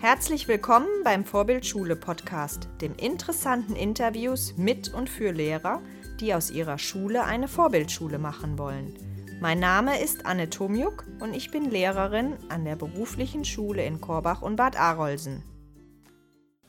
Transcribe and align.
Herzlich 0.00 0.46
willkommen 0.46 0.86
beim 1.02 1.24
Vorbildschule 1.24 1.96
Podcast, 1.96 2.68
dem 2.80 2.94
interessanten 2.94 3.74
Interviews 3.74 4.56
mit 4.56 4.94
und 4.94 5.10
für 5.10 5.32
Lehrer, 5.32 5.82
die 6.20 6.34
aus 6.34 6.52
ihrer 6.52 6.78
Schule 6.78 7.24
eine 7.24 7.48
Vorbildschule 7.48 8.20
machen 8.20 8.58
wollen. 8.58 8.96
Mein 9.40 9.58
Name 9.58 10.00
ist 10.00 10.24
Anne 10.24 10.50
Tomjuk 10.50 11.04
und 11.18 11.34
ich 11.34 11.50
bin 11.50 11.68
Lehrerin 11.68 12.36
an 12.48 12.64
der 12.64 12.76
beruflichen 12.76 13.44
Schule 13.44 13.84
in 13.84 14.00
Korbach 14.00 14.40
und 14.40 14.54
Bad 14.54 14.78
Arolsen. 14.78 15.42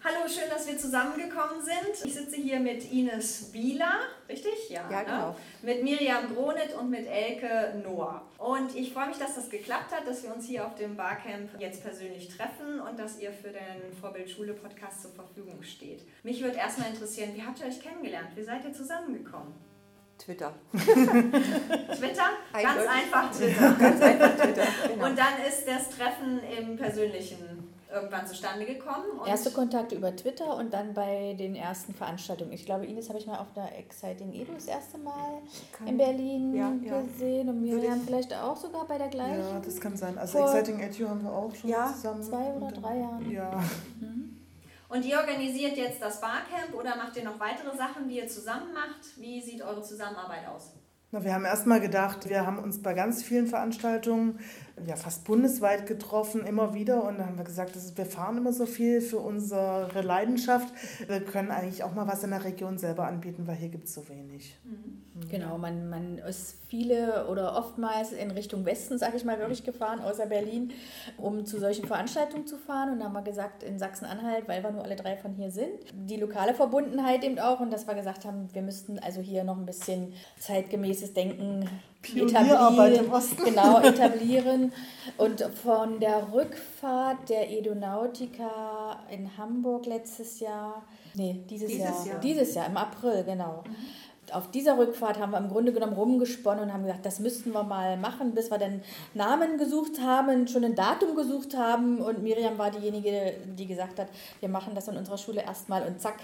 Hallo, 0.04 0.28
schön, 0.28 0.50
dass 0.50 0.68
wir 0.68 0.80
zusammengekommen 0.80 1.62
sind. 1.62 2.04
Ich 2.08 2.16
sitze 2.16 2.36
hier 2.36 2.60
mit 2.60 2.92
Ines 2.92 3.54
Wieler, 3.54 4.00
richtig? 4.28 4.54
Ja, 4.70 4.90
ja 4.90 5.00
ne? 5.00 5.06
genau. 5.06 5.36
Mit 5.62 5.84
Miriam 5.84 6.34
Gronet 6.34 6.74
und 6.76 6.90
mit 6.90 7.08
Elke 7.08 7.82
Noah. 7.84 8.22
Und 8.38 8.76
ich 8.76 8.94
freue 8.94 9.08
mich, 9.08 9.18
dass 9.18 9.36
das 9.36 9.50
geklappt 9.50 9.92
hat, 9.92 10.08
dass 10.08 10.24
wir 10.24 10.34
uns 10.34 10.46
hier 10.46 10.66
auf 10.66 10.76
dem 10.76 10.96
Barcamp 10.96 11.50
jetzt 11.60 11.84
persönlich 11.84 12.30
treffen 12.30 12.80
und 12.80 12.98
dass 12.98 13.20
ihr 13.20 13.32
für 13.32 13.50
den 13.50 13.94
Vorbildschule-Podcast 14.00 15.02
zur 15.02 15.12
Verfügung 15.12 15.62
steht. 15.64 16.06
Mich 16.24 16.42
würde 16.42 16.58
erstmal 16.58 16.90
interessieren, 16.90 17.32
wie 17.36 17.44
habt 17.44 17.60
ihr 17.60 17.68
euch 17.68 17.82
kennengelernt? 17.82 18.30
Wie 18.36 18.44
seid 18.44 18.64
ihr 18.64 18.74
zusammengekommen? 18.74 19.54
Twitter. 20.18 20.54
Twitter? 20.74 22.30
Ganz 22.52 22.88
einfach 22.88 23.32
Twitter. 23.32 23.76
Ganz 23.80 24.02
einfach 24.02 24.36
Twitter. 24.36 24.68
Genau. 24.90 25.06
Und 25.06 25.18
dann 25.18 25.34
ist 25.48 25.66
das 25.66 25.90
Treffen 25.90 26.42
im 26.58 26.76
persönlichen 26.76 27.74
irgendwann 27.92 28.28
zustande 28.28 28.66
gekommen. 28.66 29.06
Erste 29.26 29.52
Kontakte 29.52 29.96
über 29.96 30.16
Twitter 30.16 30.56
und 30.56 30.74
dann 30.74 30.94
bei 30.94 31.36
den 31.38 31.56
ersten 31.56 31.94
Veranstaltungen. 31.94 32.52
Ich 32.52 32.66
glaube, 32.66 32.86
Ines 32.86 33.10
habe 33.10 33.20
ich 33.20 33.26
mal 33.26 33.40
auf 33.40 33.52
der 33.54 33.78
Exciting 33.78 34.32
Edu 34.34 34.54
das 34.54 34.68
erste 34.68 34.98
Mal 34.98 35.42
kann, 35.72 35.88
in 35.88 35.98
Berlin 35.98 36.56
ja, 36.56 36.72
ja. 36.84 37.02
gesehen 37.02 37.50
und 37.50 37.62
Miriam 37.62 38.02
vielleicht 38.02 38.34
auch 38.34 38.58
sogar 38.58 38.86
bei 38.86 38.98
der 38.98 39.08
gleichen. 39.08 39.40
Ja, 39.40 39.60
das 39.60 39.82
kann 39.82 39.98
sein. 39.98 40.18
Also 40.18 40.40
Exciting 40.40 40.80
Edu 40.80 41.10
haben 41.10 41.24
wir 41.24 41.32
auch 41.32 41.54
schon 41.56 41.70
ja, 41.70 41.92
zusammen. 41.94 42.24
zwei 42.24 42.54
oder 42.54 42.72
drei 42.72 43.00
Jahre. 43.00 43.24
Ja. 43.24 43.64
Mhm. 44.00 44.36
Und 44.90 45.06
ihr 45.06 45.18
organisiert 45.18 45.78
jetzt 45.78 46.02
das 46.02 46.20
Barcamp 46.20 46.74
oder 46.74 46.96
macht 46.96 47.16
ihr 47.16 47.24
noch 47.24 47.40
weitere 47.40 47.76
Sachen, 47.78 48.08
die 48.08 48.18
ihr 48.18 48.28
zusammen 48.28 48.74
macht? 48.74 49.18
Wie 49.18 49.40
sieht 49.40 49.62
eure 49.62 49.84
Zusammenarbeit 49.84 50.48
aus? 50.48 50.74
Na, 51.12 51.24
wir 51.24 51.34
haben 51.34 51.46
erstmal 51.46 51.80
gedacht, 51.80 52.30
wir 52.30 52.46
haben 52.46 52.60
uns 52.60 52.84
bei 52.84 52.94
ganz 52.94 53.24
vielen 53.24 53.48
Veranstaltungen 53.48 54.40
ja 54.88 54.96
fast 54.96 55.26
bundesweit 55.26 55.86
getroffen, 55.86 56.46
immer 56.46 56.74
wieder. 56.74 57.04
Und 57.04 57.20
dann 57.20 57.28
haben 57.28 57.38
wir 57.38 57.44
gesagt, 57.44 57.76
ist, 57.76 57.98
wir 57.98 58.06
fahren 58.06 58.38
immer 58.38 58.54
so 58.54 58.66
viel 58.66 59.02
für 59.02 59.20
unsere 59.20 60.02
Leidenschaft. 60.02 60.74
Wir 61.08 61.22
können 61.22 61.52
eigentlich 61.52 61.84
auch 61.84 61.94
mal 61.94 62.08
was 62.08 62.24
in 62.24 62.32
der 62.32 62.44
Region 62.44 62.78
selber 62.78 63.08
anbieten, 63.08 63.48
weil 63.48 63.56
hier 63.56 63.70
gibt 63.70 63.86
es 63.86 63.94
so 63.94 64.08
wenig. 64.10 64.56
Mhm. 64.64 65.30
Genau, 65.30 65.58
man, 65.58 65.90
man 65.90 66.18
ist 66.20 66.58
viele 66.68 67.28
oder 67.28 67.58
oftmals 67.58 68.12
in 68.12 68.32
Richtung 68.32 68.66
Westen, 68.66 68.98
sage 68.98 69.18
ich 69.18 69.26
mal, 69.26 69.40
wirklich 69.40 69.64
gefahren, 69.64 70.00
außer 70.00 70.28
Berlin, 70.28 70.72
um 71.18 71.46
zu 71.46 71.60
solchen 71.60 71.86
Veranstaltungen 71.86 72.48
zu 72.48 72.58
fahren. 72.58 72.94
Und 72.94 73.00
dann 73.00 73.10
haben 73.10 73.14
wir 73.14 73.22
gesagt, 73.22 73.64
in 73.64 73.80
Sachsen-Anhalt, 73.80 74.48
weil 74.48 74.64
wir 74.64 74.72
nur 74.72 74.84
alle 74.84 74.96
drei 74.96 75.18
von 75.18 75.34
hier 75.34 75.52
sind, 75.52 75.70
die 75.94 76.18
lokale 76.18 76.54
Verbundenheit 76.54 77.24
eben 77.24 77.40
auch. 77.40 77.60
Und 77.60 77.72
dass 77.72 77.88
wir 77.88 77.96
gesagt 77.96 78.26
haben, 78.26 78.50
wir 78.54 78.62
müssten 78.62 79.00
also 79.00 79.22
hier 79.22 79.44
noch 79.44 79.58
ein 79.58 79.66
bisschen 79.66 80.14
zeitgemäßes 80.40 81.14
Denken 81.14 81.68
etablieren. 82.04 83.06
Im 83.06 83.12
Osten. 83.12 83.44
Genau, 83.44 83.80
etablieren. 83.82 84.74
Und 85.18 85.42
von 85.42 86.00
der 86.00 86.32
Rückfahrt 86.32 87.30
der 87.30 87.52
Edonautica 87.52 89.00
in 89.12 89.38
Hamburg 89.38 89.86
letztes 89.86 90.40
Jahr, 90.40 90.84
nee, 91.14 91.44
dieses, 91.50 91.70
dieses 91.70 91.86
Jahr, 91.88 92.08
Jahr, 92.08 92.20
dieses 92.20 92.56
Jahr, 92.56 92.66
im 92.68 92.78
April, 92.78 93.24
genau. 93.24 93.64
Mhm 93.66 93.76
auf 94.34 94.52
dieser 94.52 94.78
Rückfahrt 94.78 95.20
haben 95.20 95.32
wir 95.32 95.38
im 95.38 95.50
Grunde 95.50 95.72
genommen 95.72 95.94
rumgesponnen 95.94 96.66
und 96.66 96.74
haben 96.74 96.84
gesagt, 96.84 97.06
das 97.06 97.20
müssten 97.20 97.52
wir 97.52 97.64
mal 97.64 97.98
machen, 97.98 98.34
bis 98.34 98.52
wir 98.52 98.58
dann 98.58 98.82
Namen 99.14 99.58
gesucht 99.58 100.00
haben, 100.02 100.48
schon 100.48 100.64
ein 100.64 100.76
Datum 100.76 101.16
gesucht 101.16 101.56
haben. 101.58 102.00
Und 102.00 102.24
Miriam 102.24 102.58
war 102.58 102.72
diejenige, 102.72 103.34
die 103.58 103.66
gesagt 103.66 104.00
hat, 104.00 104.08
wir 104.40 104.50
machen 104.50 104.76
das 104.76 104.88
in 104.88 104.98
unserer 104.98 105.18
Schule 105.18 105.42
erstmal 105.42 105.86
und 105.86 106.00
zack, 106.02 106.20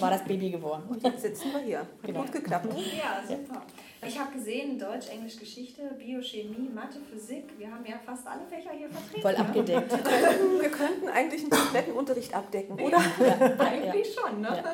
war 0.00 0.10
das 0.10 0.24
Baby 0.24 0.50
geworden. 0.50 0.82
Und 0.88 1.02
jetzt 1.02 1.22
sitzen 1.22 1.52
wir 1.52 1.60
hier. 1.60 1.86
Genau. 2.02 2.22
Gut 2.22 2.32
geklappt. 2.32 2.66
Ja, 2.74 3.22
super. 3.26 3.62
Ich 4.04 4.18
habe 4.18 4.32
gesehen, 4.32 4.80
Deutsch, 4.80 5.08
Englisch, 5.10 5.38
Geschichte, 5.38 5.82
Biochemie, 5.96 6.68
Mathe, 6.74 6.98
Physik. 7.08 7.44
Wir 7.56 7.70
haben 7.70 7.86
ja 7.86 7.94
fast 8.04 8.26
alle 8.26 8.44
Fächer 8.46 8.72
hier 8.72 8.88
vertreten. 8.88 9.22
Voll 9.22 9.36
abgedeckt. 9.36 9.92
wir 10.60 10.70
könnten 10.70 11.08
eigentlich 11.08 11.42
einen 11.42 11.50
kompletten 11.50 11.92
Unterricht 11.92 12.34
abdecken, 12.34 12.80
oder? 12.80 12.98
Ja, 12.98 13.60
eigentlich 13.60 14.16
ja. 14.16 14.22
schon, 14.22 14.40
ne? 14.40 14.64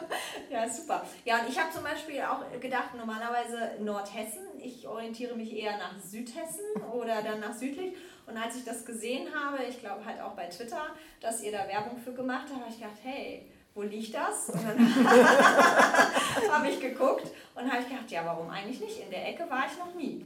Ja. 0.50 0.62
ja, 0.62 0.68
super. 0.68 1.04
Ja, 1.26 1.40
und 1.40 1.48
ich 1.50 1.58
habe 1.58 1.70
zum 1.70 1.82
Beispiel 1.82 2.22
auch 2.22 2.40
gedacht, 2.58 2.94
normalerweise 2.96 3.82
Nordhessen. 3.82 4.44
Ich 4.58 4.88
orientiere 4.88 5.36
mich 5.36 5.54
eher 5.54 5.76
nach 5.76 6.00
Südhessen 6.00 6.64
oder 6.90 7.20
dann 7.20 7.40
nach 7.40 7.52
südlich. 7.52 7.96
Und 8.26 8.38
als 8.38 8.56
ich 8.56 8.64
das 8.64 8.86
gesehen 8.86 9.28
habe, 9.34 9.62
ich 9.64 9.78
glaube 9.80 10.06
halt 10.06 10.22
auch 10.22 10.32
bei 10.32 10.46
Twitter, 10.46 10.86
dass 11.20 11.42
ihr 11.42 11.52
da 11.52 11.68
Werbung 11.68 11.98
für 11.98 12.14
gemacht 12.14 12.46
habt, 12.50 12.60
habe 12.60 12.70
ich 12.70 12.78
gedacht, 12.78 12.98
hey, 13.02 13.46
wo 13.78 13.82
liegt 13.82 14.12
das? 14.12 14.50
Und 14.50 14.60
dann 14.64 14.76
habe 16.50 16.68
ich 16.68 16.80
geguckt 16.80 17.30
und 17.54 17.72
habe 17.72 17.80
ich 17.82 17.88
gedacht, 17.88 18.10
ja, 18.10 18.24
warum 18.24 18.50
eigentlich 18.50 18.80
nicht? 18.80 19.00
In 19.04 19.10
der 19.10 19.28
Ecke 19.28 19.48
war 19.48 19.66
ich 19.70 19.78
noch 19.78 19.94
nie. 19.94 20.24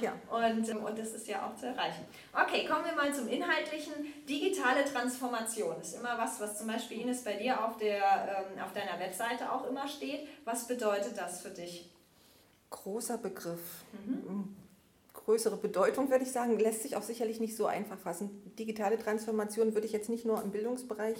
ja. 0.00 0.14
Und, 0.30 0.66
ähm, 0.70 0.82
und 0.82 0.98
das 0.98 1.12
ist 1.12 1.28
ja 1.28 1.46
auch 1.46 1.54
zu 1.54 1.66
erreichen. 1.66 2.06
Okay, 2.32 2.66
kommen 2.66 2.86
wir 2.86 2.94
mal 2.94 3.12
zum 3.12 3.28
Inhaltlichen. 3.28 3.92
Digitale 4.26 4.86
Transformation 4.86 5.76
ist 5.82 5.96
immer 5.96 6.16
was, 6.16 6.40
was 6.40 6.56
zum 6.56 6.66
Beispiel 6.66 7.02
Ines 7.02 7.22
bei 7.22 7.34
dir 7.34 7.62
auf, 7.62 7.76
der, 7.76 8.46
ähm, 8.50 8.62
auf 8.62 8.72
deiner 8.72 8.98
Webseite 8.98 9.52
auch 9.52 9.68
immer 9.68 9.86
steht. 9.86 10.26
Was 10.46 10.66
bedeutet 10.66 11.18
das 11.18 11.42
für 11.42 11.50
dich? 11.50 11.90
Großer 12.70 13.18
Begriff. 13.18 13.84
Mhm 14.06 14.56
größere 15.24 15.56
Bedeutung, 15.56 16.10
würde 16.10 16.24
ich 16.24 16.32
sagen, 16.32 16.58
lässt 16.58 16.82
sich 16.82 16.96
auch 16.96 17.02
sicherlich 17.02 17.38
nicht 17.38 17.56
so 17.56 17.66
einfach 17.66 17.96
fassen. 17.96 18.28
Digitale 18.58 18.98
Transformation 18.98 19.72
würde 19.72 19.86
ich 19.86 19.92
jetzt 19.92 20.08
nicht 20.08 20.24
nur 20.24 20.42
im 20.42 20.50
Bildungsbereich 20.50 21.16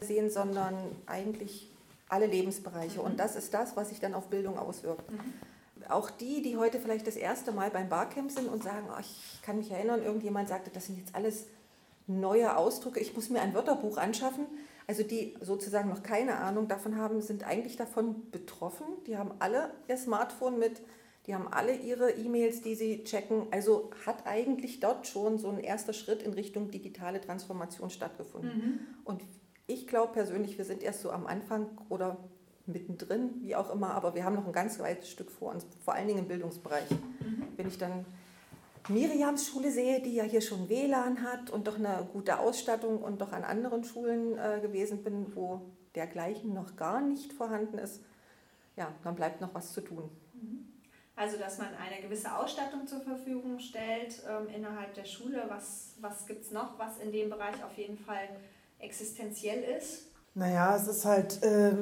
sehen, 0.00 0.30
sondern 0.30 0.74
eigentlich 1.06 1.70
alle 2.08 2.26
Lebensbereiche. 2.26 3.00
Und 3.00 3.12
mhm. 3.12 3.16
das 3.16 3.36
ist 3.36 3.52
das, 3.54 3.76
was 3.76 3.88
sich 3.88 4.00
dann 4.00 4.14
auf 4.14 4.28
Bildung 4.28 4.58
auswirkt. 4.58 5.10
Mhm. 5.10 5.20
Auch 5.88 6.10
die, 6.10 6.42
die 6.42 6.56
heute 6.56 6.80
vielleicht 6.80 7.06
das 7.06 7.16
erste 7.16 7.52
Mal 7.52 7.70
beim 7.70 7.88
Barcamp 7.88 8.30
sind 8.30 8.48
und 8.48 8.62
sagen, 8.62 8.86
oh, 8.90 9.00
ich 9.00 9.42
kann 9.42 9.58
mich 9.58 9.70
erinnern, 9.70 10.02
irgendjemand 10.02 10.48
sagte, 10.48 10.70
das 10.72 10.86
sind 10.86 10.98
jetzt 10.98 11.14
alles 11.14 11.46
neue 12.06 12.56
Ausdrücke, 12.56 13.00
ich 13.00 13.14
muss 13.14 13.30
mir 13.30 13.40
ein 13.40 13.54
Wörterbuch 13.54 13.96
anschaffen. 13.96 14.46
Also 14.86 15.02
die 15.02 15.34
sozusagen 15.40 15.88
noch 15.88 16.02
keine 16.02 16.36
Ahnung 16.36 16.68
davon 16.68 16.96
haben, 16.96 17.20
sind 17.20 17.44
eigentlich 17.44 17.76
davon 17.76 18.30
betroffen. 18.30 18.86
Die 19.06 19.18
haben 19.18 19.32
alle 19.40 19.70
ihr 19.88 19.96
Smartphone 19.96 20.60
mit, 20.60 20.80
die 21.26 21.34
haben 21.34 21.48
alle 21.48 21.74
ihre 21.74 22.12
E-Mails, 22.12 22.62
die 22.62 22.76
sie 22.76 23.02
checken. 23.02 23.48
Also 23.50 23.90
hat 24.06 24.26
eigentlich 24.26 24.78
dort 24.78 25.08
schon 25.08 25.38
so 25.38 25.48
ein 25.48 25.58
erster 25.58 25.92
Schritt 25.92 26.22
in 26.22 26.34
Richtung 26.34 26.70
digitale 26.70 27.20
Transformation 27.20 27.90
stattgefunden. 27.90 28.56
Mhm. 28.56 28.78
Und 29.04 29.22
ich 29.66 29.86
glaube 29.86 30.12
persönlich, 30.12 30.58
wir 30.58 30.64
sind 30.64 30.82
erst 30.82 31.00
so 31.00 31.10
am 31.10 31.26
Anfang 31.26 31.78
oder 31.88 32.16
mittendrin, 32.66 33.42
wie 33.42 33.54
auch 33.54 33.70
immer, 33.72 33.94
aber 33.94 34.14
wir 34.14 34.24
haben 34.24 34.34
noch 34.34 34.46
ein 34.46 34.52
ganz 34.52 34.78
weites 34.78 35.08
Stück 35.08 35.30
vor 35.30 35.52
uns, 35.52 35.66
vor 35.84 35.94
allen 35.94 36.08
Dingen 36.08 36.20
im 36.20 36.28
Bildungsbereich. 36.28 36.90
Mhm. 36.90 37.42
Wenn 37.56 37.68
ich 37.68 37.78
dann 37.78 38.04
Miriams 38.88 39.48
Schule 39.48 39.70
sehe, 39.70 40.00
die 40.00 40.14
ja 40.14 40.24
hier 40.24 40.40
schon 40.40 40.68
WLAN 40.68 41.22
hat 41.22 41.50
und 41.50 41.66
doch 41.66 41.76
eine 41.76 42.08
gute 42.12 42.38
Ausstattung 42.38 43.02
und 43.02 43.20
doch 43.20 43.32
an 43.32 43.44
anderen 43.44 43.84
Schulen 43.84 44.38
äh, 44.38 44.60
gewesen 44.60 45.02
bin, 45.02 45.34
wo 45.34 45.62
dergleichen 45.94 46.54
noch 46.54 46.76
gar 46.76 47.00
nicht 47.00 47.32
vorhanden 47.32 47.78
ist, 47.78 48.02
ja, 48.76 48.92
dann 49.02 49.16
bleibt 49.16 49.40
noch 49.40 49.54
was 49.54 49.72
zu 49.72 49.80
tun. 49.80 50.10
Mhm. 50.34 50.72
Also, 51.16 51.38
dass 51.38 51.58
man 51.58 51.68
eine 51.68 52.02
gewisse 52.02 52.36
Ausstattung 52.36 52.86
zur 52.86 53.00
Verfügung 53.00 53.58
stellt 53.58 54.22
ähm, 54.28 54.48
innerhalb 54.54 54.92
der 54.92 55.06
Schule. 55.06 55.44
Was, 55.48 55.94
was 56.00 56.26
gibt 56.26 56.42
es 56.42 56.52
noch, 56.52 56.78
was 56.78 56.98
in 56.98 57.10
dem 57.10 57.30
Bereich 57.30 57.64
auf 57.64 57.76
jeden 57.78 57.96
Fall 57.96 58.28
existenziell 58.78 59.62
ist? 59.78 60.06
Naja, 60.34 60.76
es 60.76 60.86
ist 60.86 61.06
halt 61.06 61.42
äh, 61.42 61.72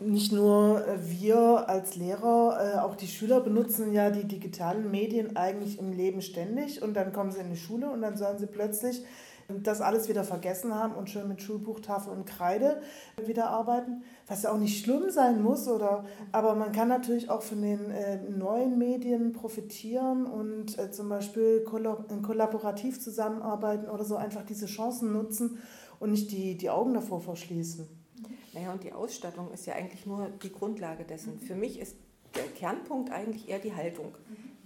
nicht 0.00 0.32
nur 0.32 0.84
wir 0.98 1.68
als 1.68 1.94
Lehrer, 1.94 2.74
äh, 2.74 2.78
auch 2.80 2.96
die 2.96 3.06
Schüler 3.06 3.40
benutzen 3.40 3.92
ja 3.92 4.10
die 4.10 4.24
digitalen 4.24 4.90
Medien 4.90 5.36
eigentlich 5.36 5.78
im 5.78 5.92
Leben 5.92 6.20
ständig 6.20 6.82
und 6.82 6.94
dann 6.94 7.12
kommen 7.12 7.30
sie 7.30 7.38
in 7.38 7.50
die 7.50 7.56
Schule 7.56 7.88
und 7.88 8.02
dann 8.02 8.16
sollen 8.16 8.38
sie 8.38 8.48
plötzlich 8.48 9.04
das 9.62 9.80
alles 9.80 10.08
wieder 10.08 10.24
vergessen 10.24 10.74
haben 10.74 10.94
und 10.94 11.10
schön 11.10 11.28
mit 11.28 11.42
Schulbuchtafel 11.42 12.12
und 12.12 12.26
Kreide 12.26 12.80
wieder 13.24 13.48
arbeiten, 13.50 14.02
was 14.26 14.42
ja 14.42 14.52
auch 14.52 14.58
nicht 14.58 14.84
schlimm 14.84 15.10
sein 15.10 15.42
muss, 15.42 15.68
oder, 15.68 16.04
aber 16.32 16.54
man 16.54 16.72
kann 16.72 16.88
natürlich 16.88 17.30
auch 17.30 17.42
von 17.42 17.62
den 17.62 17.90
äh, 17.90 18.18
neuen 18.28 18.78
Medien 18.78 19.32
profitieren 19.32 20.26
und 20.26 20.78
äh, 20.78 20.90
zum 20.90 21.08
Beispiel 21.08 21.64
kollaborativ 21.64 23.00
zusammenarbeiten 23.00 23.88
oder 23.88 24.04
so 24.04 24.16
einfach 24.16 24.44
diese 24.44 24.66
Chancen 24.66 25.12
nutzen 25.12 25.58
und 26.00 26.10
nicht 26.10 26.32
die, 26.32 26.56
die 26.56 26.70
Augen 26.70 26.94
davor 26.94 27.20
verschließen. 27.20 27.86
Naja, 28.52 28.72
und 28.72 28.82
die 28.82 28.92
Ausstattung 28.92 29.52
ist 29.52 29.66
ja 29.66 29.74
eigentlich 29.74 30.06
nur 30.06 30.28
die 30.42 30.52
Grundlage 30.52 31.04
dessen. 31.04 31.38
Für 31.38 31.54
mich 31.54 31.78
ist 31.78 31.96
der 32.34 32.44
Kernpunkt 32.44 33.10
eigentlich 33.10 33.48
eher 33.48 33.60
die 33.60 33.74
Haltung. 33.74 34.16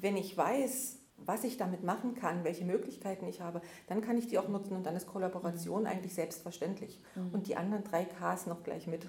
Wenn 0.01 0.17
ich 0.17 0.35
weiß, 0.37 0.99
was 1.27 1.45
ich 1.45 1.57
damit 1.57 1.83
machen 1.85 2.15
kann, 2.15 2.45
welche 2.45 2.65
Möglichkeiten 2.65 3.27
ich 3.27 3.41
habe, 3.41 3.61
dann 3.87 4.01
kann 4.01 4.17
ich 4.17 4.27
die 4.27 4.39
auch 4.39 4.49
nutzen 4.49 4.77
und 4.77 4.85
dann 4.85 4.97
ist 4.97 5.07
Kollaboration 5.07 5.87
eigentlich 5.87 6.15
selbstverständlich. 6.15 7.01
Und 7.33 7.47
die 7.47 7.57
anderen 7.57 7.85
drei 7.85 8.05
Ks 8.05 8.47
noch 8.47 8.63
gleich 8.63 8.87
mit. 8.87 9.07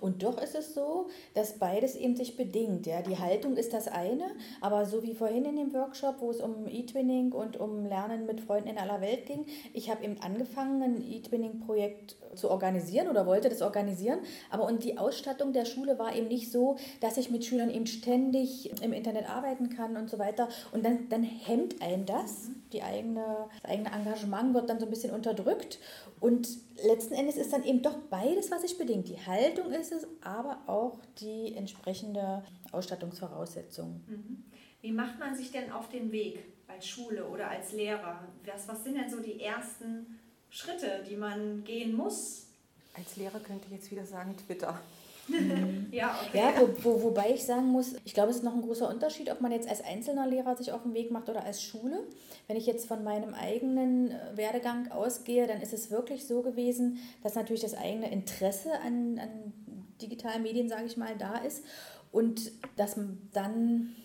Und 0.00 0.22
doch 0.22 0.40
ist 0.40 0.54
es 0.54 0.74
so, 0.74 1.08
dass 1.34 1.58
beides 1.58 1.96
eben 1.96 2.16
sich 2.16 2.36
bedingt. 2.36 2.86
Ja? 2.86 3.02
Die 3.02 3.18
Haltung 3.18 3.56
ist 3.56 3.72
das 3.72 3.88
eine, 3.88 4.24
aber 4.60 4.86
so 4.86 5.02
wie 5.02 5.14
vorhin 5.14 5.44
in 5.44 5.56
dem 5.56 5.72
Workshop, 5.72 6.16
wo 6.20 6.30
es 6.30 6.40
um 6.40 6.66
E-Twinning 6.68 7.32
und 7.32 7.58
um 7.58 7.86
Lernen 7.86 8.26
mit 8.26 8.40
Freunden 8.40 8.68
in 8.68 8.78
aller 8.78 9.00
Welt 9.00 9.26
ging, 9.26 9.46
ich 9.72 9.90
habe 9.90 10.04
eben 10.04 10.20
angefangen, 10.20 10.82
ein 10.82 11.02
E-Twinning-Projekt 11.02 12.16
zu 12.34 12.50
organisieren 12.50 13.08
oder 13.08 13.26
wollte 13.26 13.48
das 13.48 13.62
organisieren, 13.62 14.20
aber 14.50 14.66
und 14.66 14.84
die 14.84 14.98
Ausstattung 14.98 15.52
der 15.52 15.64
Schule 15.64 15.98
war 15.98 16.14
eben 16.14 16.28
nicht 16.28 16.52
so, 16.52 16.76
dass 17.00 17.16
ich 17.16 17.30
mit 17.30 17.44
Schülern 17.44 17.70
eben 17.70 17.86
ständig 17.86 18.70
im 18.82 18.92
Internet 18.92 19.28
arbeiten 19.28 19.70
kann 19.70 19.96
und 19.96 20.10
so 20.10 20.18
weiter. 20.18 20.48
Und 20.72 20.84
dann, 20.84 21.08
dann 21.08 21.22
hemmt 21.22 21.80
einen 21.82 22.06
das, 22.06 22.50
die 22.72 22.82
eigene, 22.82 23.24
das 23.62 23.70
eigene 23.70 23.90
Engagement 23.92 24.54
wird 24.54 24.68
dann 24.68 24.78
so 24.78 24.86
ein 24.86 24.90
bisschen 24.90 25.14
unterdrückt 25.14 25.78
und 26.20 26.48
letzten 26.82 27.14
Endes 27.14 27.36
ist 27.36 27.52
dann 27.52 27.64
eben 27.64 27.82
doch 27.82 27.96
beides, 28.10 28.50
was 28.50 28.62
sich 28.62 28.78
bedingt. 28.78 29.08
Die 29.08 29.18
Haltung 29.18 29.72
ist 29.72 29.92
es, 29.92 30.06
aber 30.20 30.60
auch 30.66 30.98
die 31.20 31.54
entsprechende 31.54 32.42
Ausstattungsvoraussetzung. 32.72 34.02
Mhm. 34.06 34.44
Wie 34.80 34.92
macht 34.92 35.18
man 35.18 35.34
sich 35.34 35.50
denn 35.50 35.72
auf 35.72 35.88
den 35.88 36.12
Weg 36.12 36.44
als 36.68 36.86
Schule 36.86 37.26
oder 37.26 37.48
als 37.48 37.72
Lehrer? 37.72 38.20
Was, 38.44 38.68
was 38.68 38.84
sind 38.84 38.96
denn 38.96 39.10
so 39.10 39.20
die 39.20 39.40
ersten 39.40 40.18
Schritte, 40.50 41.04
die 41.08 41.16
man 41.16 41.64
gehen 41.64 41.96
muss? 41.96 42.46
Als 42.94 43.16
Lehrer 43.16 43.40
könnte 43.40 43.66
ich 43.66 43.72
jetzt 43.72 43.90
wieder 43.90 44.06
sagen 44.06 44.36
Twitter. 44.36 44.80
Mhm. 45.28 45.88
ja, 45.90 46.18
okay. 46.26 46.38
ja 46.38 46.52
wo, 46.60 46.84
wo, 46.84 47.02
wobei 47.02 47.32
ich 47.32 47.44
sagen 47.44 47.66
muss, 47.66 47.96
ich 48.04 48.14
glaube, 48.14 48.30
es 48.30 48.36
ist 48.36 48.42
noch 48.42 48.54
ein 48.54 48.62
großer 48.62 48.88
Unterschied, 48.88 49.30
ob 49.30 49.40
man 49.40 49.52
jetzt 49.52 49.68
als 49.68 49.84
einzelner 49.84 50.26
Lehrer 50.26 50.56
sich 50.56 50.72
auf 50.72 50.82
den 50.82 50.94
Weg 50.94 51.10
macht 51.10 51.28
oder 51.28 51.44
als 51.44 51.62
Schule. 51.62 52.04
Wenn 52.46 52.56
ich 52.56 52.66
jetzt 52.66 52.86
von 52.86 53.02
meinem 53.02 53.34
eigenen 53.34 54.10
äh, 54.10 54.36
Werdegang 54.36 54.90
ausgehe, 54.92 55.46
dann 55.46 55.60
ist 55.60 55.72
es 55.72 55.90
wirklich 55.90 56.26
so 56.26 56.42
gewesen, 56.42 56.98
dass 57.22 57.34
natürlich 57.34 57.62
das 57.62 57.74
eigene 57.74 58.10
Interesse 58.10 58.72
an, 58.84 59.18
an 59.18 59.52
digitalen 60.00 60.42
Medien, 60.42 60.68
sage 60.68 60.86
ich 60.86 60.96
mal, 60.96 61.16
da 61.18 61.38
ist 61.38 61.64
und 62.12 62.52
dass 62.76 62.96
man 62.96 63.18
dann, 63.32 63.96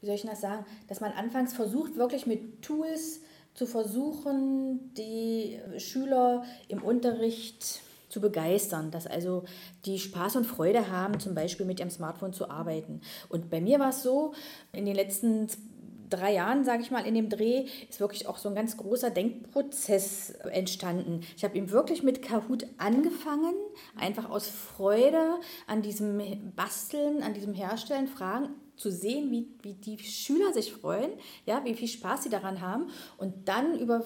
wie 0.00 0.06
soll 0.06 0.14
ich 0.14 0.22
das 0.22 0.40
sagen, 0.40 0.66
dass 0.88 1.00
man 1.00 1.12
anfangs 1.12 1.54
versucht, 1.54 1.96
wirklich 1.96 2.26
mit 2.26 2.62
Tools 2.62 3.20
zu 3.54 3.66
versuchen, 3.66 4.92
die 4.94 5.58
Schüler 5.78 6.44
im 6.68 6.82
Unterricht 6.82 7.80
zu 8.08 8.20
begeistern, 8.20 8.90
dass 8.90 9.06
also 9.06 9.44
die 9.84 9.98
Spaß 9.98 10.36
und 10.36 10.44
Freude 10.44 10.90
haben, 10.90 11.20
zum 11.20 11.34
Beispiel 11.34 11.66
mit 11.66 11.80
ihrem 11.80 11.90
Smartphone 11.90 12.32
zu 12.32 12.50
arbeiten. 12.50 13.00
Und 13.28 13.50
bei 13.50 13.60
mir 13.60 13.78
war 13.78 13.90
es 13.90 14.02
so, 14.02 14.32
in 14.72 14.86
den 14.86 14.94
letzten 14.94 15.48
drei 16.08 16.34
Jahren, 16.34 16.64
sage 16.64 16.82
ich 16.82 16.90
mal, 16.90 17.06
in 17.06 17.14
dem 17.14 17.28
Dreh 17.28 17.66
ist 17.88 18.00
wirklich 18.00 18.26
auch 18.26 18.38
so 18.38 18.48
ein 18.48 18.54
ganz 18.54 18.76
großer 18.76 19.10
Denkprozess 19.10 20.30
entstanden. 20.52 21.22
Ich 21.36 21.44
habe 21.44 21.58
ihm 21.58 21.70
wirklich 21.70 22.02
mit 22.02 22.22
Kahoot 22.22 22.66
angefangen, 22.78 23.54
einfach 23.96 24.30
aus 24.30 24.48
Freude 24.48 25.40
an 25.66 25.82
diesem 25.82 26.52
Basteln, 26.54 27.22
an 27.22 27.34
diesem 27.34 27.54
Herstellen, 27.54 28.06
Fragen 28.06 28.50
zu 28.76 28.90
sehen, 28.90 29.30
wie, 29.30 29.48
wie 29.62 29.74
die 29.74 29.98
Schüler 29.98 30.52
sich 30.52 30.72
freuen, 30.72 31.10
ja, 31.46 31.64
wie 31.64 31.74
viel 31.74 31.88
Spaß 31.88 32.24
sie 32.24 32.28
daran 32.28 32.60
haben. 32.60 32.86
Und 33.18 33.48
dann 33.48 33.78
über 33.78 34.04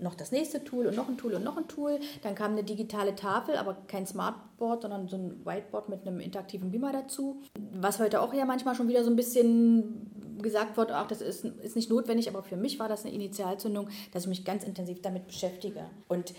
noch 0.00 0.14
das 0.14 0.32
nächste 0.32 0.64
Tool 0.64 0.86
und 0.86 0.96
noch 0.96 1.08
ein 1.08 1.16
Tool 1.16 1.34
und 1.34 1.44
noch 1.44 1.56
ein 1.56 1.68
Tool. 1.68 1.98
Dann 2.22 2.34
kam 2.34 2.52
eine 2.52 2.64
digitale 2.64 3.14
Tafel, 3.14 3.56
aber 3.56 3.76
kein 3.88 4.06
Smartboard, 4.06 4.82
sondern 4.82 5.08
so 5.08 5.16
ein 5.16 5.44
Whiteboard 5.44 5.88
mit 5.88 6.06
einem 6.06 6.20
interaktiven 6.20 6.70
Beamer 6.70 6.92
dazu. 6.92 7.40
Was 7.72 7.98
heute 7.98 8.20
auch 8.20 8.32
ja 8.32 8.44
manchmal 8.44 8.74
schon 8.74 8.88
wieder 8.88 9.04
so 9.04 9.10
ein 9.10 9.16
bisschen 9.16 10.10
gesagt 10.42 10.76
wird, 10.76 10.92
ach, 10.92 11.08
das 11.08 11.20
ist, 11.20 11.44
ist 11.44 11.76
nicht 11.76 11.90
notwendig, 11.90 12.28
aber 12.28 12.42
für 12.42 12.56
mich 12.56 12.78
war 12.78 12.88
das 12.88 13.04
eine 13.04 13.14
Initialzündung, 13.14 13.88
dass 14.12 14.24
ich 14.24 14.28
mich 14.28 14.44
ganz 14.44 14.64
intensiv 14.64 15.00
damit 15.02 15.26
beschäftige. 15.26 15.86
Und 16.08 16.34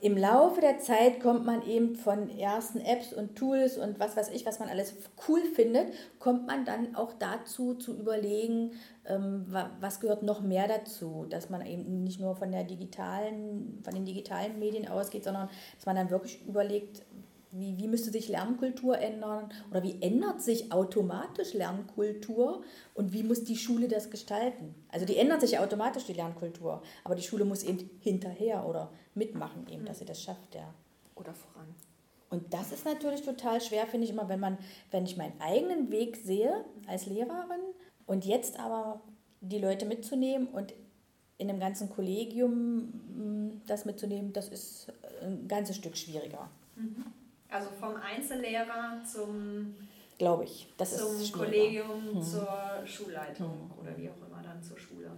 im 0.00 0.16
Laufe 0.16 0.60
der 0.60 0.78
Zeit 0.78 1.20
kommt 1.20 1.46
man 1.46 1.66
eben 1.66 1.94
von 1.94 2.28
ersten 2.28 2.80
Apps 2.80 3.14
und 3.14 3.34
Tools 3.34 3.78
und 3.78 3.98
was 3.98 4.16
weiß 4.16 4.28
ich, 4.30 4.44
was 4.44 4.58
man 4.58 4.68
alles 4.68 4.94
cool 5.26 5.40
findet, 5.54 5.92
kommt 6.18 6.46
man 6.46 6.66
dann 6.66 6.94
auch 6.94 7.14
dazu 7.18 7.74
zu 7.74 7.96
überlegen, 7.96 8.72
ähm, 9.06 9.46
was 9.80 10.00
gehört 10.00 10.22
noch 10.22 10.42
mehr 10.42 10.68
dazu, 10.68 11.26
dass 11.30 11.48
man 11.48 11.64
eben 11.64 12.04
nicht 12.04 12.20
nur 12.20 12.36
von 12.36 12.52
der 12.52 12.64
digitalen, 12.64 13.80
von 13.82 13.94
den 13.94 14.04
digitalen 14.04 14.58
Medien 14.58 14.86
ausgeht, 14.86 15.24
sondern 15.24 15.48
dass 15.76 15.86
man 15.86 15.96
dann 15.96 16.10
wirklich 16.10 16.46
überlegt, 16.46 17.02
wie, 17.58 17.78
wie 17.78 17.88
müsste 17.88 18.10
sich 18.10 18.28
Lernkultur 18.28 18.98
ändern 18.98 19.50
oder 19.70 19.82
wie 19.82 20.00
ändert 20.02 20.42
sich 20.42 20.72
automatisch 20.72 21.54
Lernkultur 21.54 22.62
und 22.94 23.12
wie 23.12 23.22
muss 23.22 23.44
die 23.44 23.56
Schule 23.56 23.88
das 23.88 24.10
gestalten? 24.10 24.74
Also 24.88 25.06
die 25.06 25.16
ändert 25.16 25.40
sich 25.40 25.58
automatisch, 25.58 26.04
die 26.04 26.12
Lernkultur, 26.12 26.82
aber 27.04 27.14
die 27.14 27.22
Schule 27.22 27.44
muss 27.44 27.62
eben 27.62 27.90
hinterher 28.00 28.66
oder 28.66 28.90
mitmachen, 29.14 29.66
eben, 29.70 29.84
dass 29.84 29.98
sie 29.98 30.04
das 30.04 30.22
schafft, 30.22 30.54
ja. 30.54 30.74
Oder 31.14 31.34
voran. 31.34 31.74
Und 32.28 32.52
das 32.52 32.72
ist 32.72 32.84
natürlich 32.84 33.22
total 33.22 33.60
schwer, 33.60 33.86
finde 33.86 34.04
ich 34.04 34.12
immer, 34.12 34.28
wenn 34.28 34.40
man, 34.40 34.58
wenn 34.90 35.04
ich 35.04 35.16
meinen 35.16 35.40
eigenen 35.40 35.90
Weg 35.90 36.16
sehe 36.16 36.64
als 36.86 37.06
Lehrerin 37.06 37.60
und 38.06 38.24
jetzt 38.24 38.58
aber 38.58 39.00
die 39.40 39.58
Leute 39.58 39.86
mitzunehmen 39.86 40.48
und 40.48 40.74
in 41.38 41.48
einem 41.48 41.60
ganzen 41.60 41.90
Kollegium 41.90 42.86
mm, 42.88 43.62
das 43.66 43.84
mitzunehmen, 43.84 44.32
das 44.32 44.48
ist 44.48 44.92
ein 45.22 45.46
ganzes 45.48 45.76
Stück 45.76 45.96
schwieriger. 45.96 46.50
Mhm. 46.76 47.04
Also 47.48 47.68
vom 47.78 47.96
Einzellehrer 47.96 49.02
zum, 49.04 49.74
glaube 50.18 50.44
ich, 50.44 50.72
das 50.76 50.96
zum 50.96 51.20
ist 51.20 51.32
Kollegium, 51.32 52.14
hm. 52.14 52.22
zur 52.22 52.82
Schulleitung 52.84 53.70
hm. 53.70 53.78
oder 53.80 53.96
wie 53.96 54.08
auch 54.10 54.26
immer 54.26 54.42
dann 54.42 54.62
zur 54.62 54.78
Schule. 54.78 55.10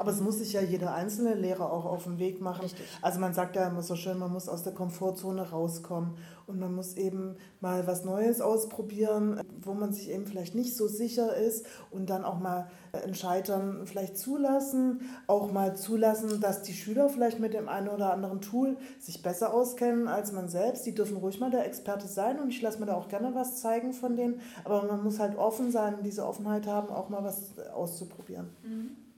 Aber 0.00 0.12
es 0.12 0.22
muss 0.22 0.38
sich 0.38 0.54
ja 0.54 0.62
jeder 0.62 0.94
einzelne 0.94 1.34
Lehrer 1.34 1.70
auch 1.70 1.84
auf 1.84 2.04
den 2.04 2.18
Weg 2.18 2.40
machen. 2.40 2.62
Richtig. 2.62 2.86
Also 3.02 3.20
man 3.20 3.34
sagt 3.34 3.54
ja 3.54 3.68
immer 3.68 3.82
so 3.82 3.96
schön, 3.96 4.16
man 4.16 4.32
muss 4.32 4.48
aus 4.48 4.62
der 4.62 4.72
Komfortzone 4.72 5.50
rauskommen 5.50 6.16
und 6.46 6.58
man 6.58 6.74
muss 6.74 6.96
eben 6.96 7.36
mal 7.60 7.86
was 7.86 8.02
Neues 8.06 8.40
ausprobieren, 8.40 9.42
wo 9.60 9.74
man 9.74 9.92
sich 9.92 10.08
eben 10.08 10.24
vielleicht 10.24 10.54
nicht 10.54 10.74
so 10.74 10.88
sicher 10.88 11.36
ist 11.36 11.66
und 11.90 12.08
dann 12.08 12.24
auch 12.24 12.38
mal 12.38 12.70
ein 12.92 13.14
Scheitern 13.14 13.82
vielleicht 13.84 14.16
zulassen, 14.16 15.02
auch 15.26 15.52
mal 15.52 15.76
zulassen, 15.76 16.40
dass 16.40 16.62
die 16.62 16.72
Schüler 16.72 17.10
vielleicht 17.10 17.38
mit 17.38 17.52
dem 17.52 17.68
einen 17.68 17.88
oder 17.88 18.10
anderen 18.10 18.40
Tool 18.40 18.78
sich 18.98 19.22
besser 19.22 19.52
auskennen 19.52 20.08
als 20.08 20.32
man 20.32 20.48
selbst. 20.48 20.86
Die 20.86 20.94
dürfen 20.94 21.18
ruhig 21.18 21.40
mal 21.40 21.50
der 21.50 21.66
Experte 21.66 22.08
sein 22.08 22.40
und 22.40 22.48
ich 22.48 22.62
lasse 22.62 22.80
mir 22.80 22.86
da 22.86 22.94
auch 22.94 23.08
gerne 23.08 23.34
was 23.34 23.60
zeigen 23.60 23.92
von 23.92 24.16
denen, 24.16 24.40
aber 24.64 24.82
man 24.84 25.04
muss 25.04 25.18
halt 25.18 25.36
offen 25.36 25.70
sein, 25.70 25.96
diese 26.02 26.26
Offenheit 26.26 26.66
haben, 26.66 26.88
auch 26.88 27.10
mal 27.10 27.22
was 27.22 27.58
auszuprobieren. 27.74 28.48
Mhm. 28.62 29.09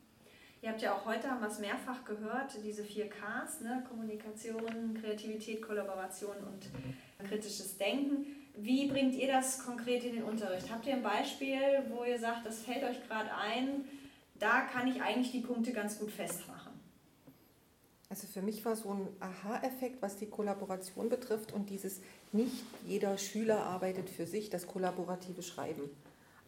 Ihr 0.63 0.69
habt 0.69 0.81
ja 0.81 0.95
auch 0.95 1.05
heute, 1.05 1.29
haben 1.29 1.41
wir 1.41 1.49
es 1.49 1.59
mehrfach 1.59 2.05
gehört, 2.05 2.57
diese 2.63 2.85
vier 2.85 3.11
Ks, 3.11 3.63
ne? 3.63 3.85
Kommunikation, 3.89 4.95
Kreativität, 4.95 5.61
Kollaboration 5.61 6.37
und 6.37 7.29
kritisches 7.29 7.77
Denken. 7.77 8.27
Wie 8.55 8.87
bringt 8.87 9.17
ihr 9.17 9.27
das 9.27 9.65
konkret 9.65 10.05
in 10.05 10.15
den 10.15 10.23
Unterricht? 10.23 10.71
Habt 10.71 10.87
ihr 10.87 10.95
ein 10.95 11.03
Beispiel, 11.03 11.59
wo 11.89 12.05
ihr 12.05 12.17
sagt, 12.17 12.47
das 12.47 12.61
fällt 12.61 12.85
euch 12.85 13.05
gerade 13.09 13.35
ein, 13.35 13.87
da 14.39 14.61
kann 14.61 14.87
ich 14.87 15.03
eigentlich 15.03 15.33
die 15.33 15.41
Punkte 15.41 15.73
ganz 15.73 15.99
gut 15.99 16.13
festmachen? 16.13 16.73
Also 18.09 18.29
für 18.29 18.43
mich 18.43 18.65
war 18.65 18.77
so 18.77 18.91
ein 18.91 19.09
Aha-Effekt, 19.19 20.01
was 20.01 20.17
die 20.17 20.27
Kollaboration 20.27 21.09
betrifft 21.09 21.53
und 21.53 21.71
dieses 21.71 22.03
nicht 22.31 22.63
jeder 22.87 23.19
Schüler 23.19 23.65
arbeitet 23.65 24.09
für 24.09 24.27
sich, 24.27 24.49
das 24.49 24.69
kollaborative 24.69 25.43
Schreiben 25.43 25.91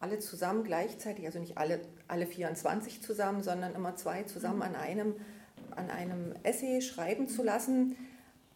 alle 0.05 0.19
zusammen 0.19 0.65
gleichzeitig, 0.65 1.25
also 1.25 1.39
nicht 1.39 1.57
alle, 1.57 1.81
alle 2.09 2.27
24 2.27 3.01
zusammen, 3.01 3.43
sondern 3.43 3.75
immer 3.75 3.97
zwei 3.97 4.25
zusammen 4.25 4.61
an 4.61 4.77
einem, 4.77 5.15
an 5.71 5.89
einem 5.89 6.35
Essay 6.43 6.83
schreiben 6.83 7.27
zu 7.27 7.43
lassen. 7.43 7.97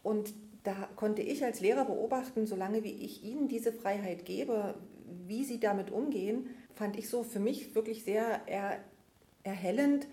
Und 0.03 0.35
da 0.65 0.75
konnte 0.95 1.23
ich 1.23 1.43
als 1.43 1.61
Lehrer 1.61 1.87
beobachten, 1.87 2.47
solange 2.47 2.85
wie 2.85 2.93
ich 2.93 3.25
ihnen 3.25 3.49
diese 3.49 3.73
Freiheit 3.73 4.27
gebe, 4.27 4.75
wie 5.27 5.43
sie 5.43 5.59
damit 5.59 5.91
umgehen, 5.91 6.51
fand 6.75 6.99
ich 6.99 7.09
so 7.09 7.23
für 7.23 7.41
mich 7.41 7.75
wirklich 7.75 8.05
sehr 8.05 8.43
er, 8.45 8.79
erhellend. 9.43 10.07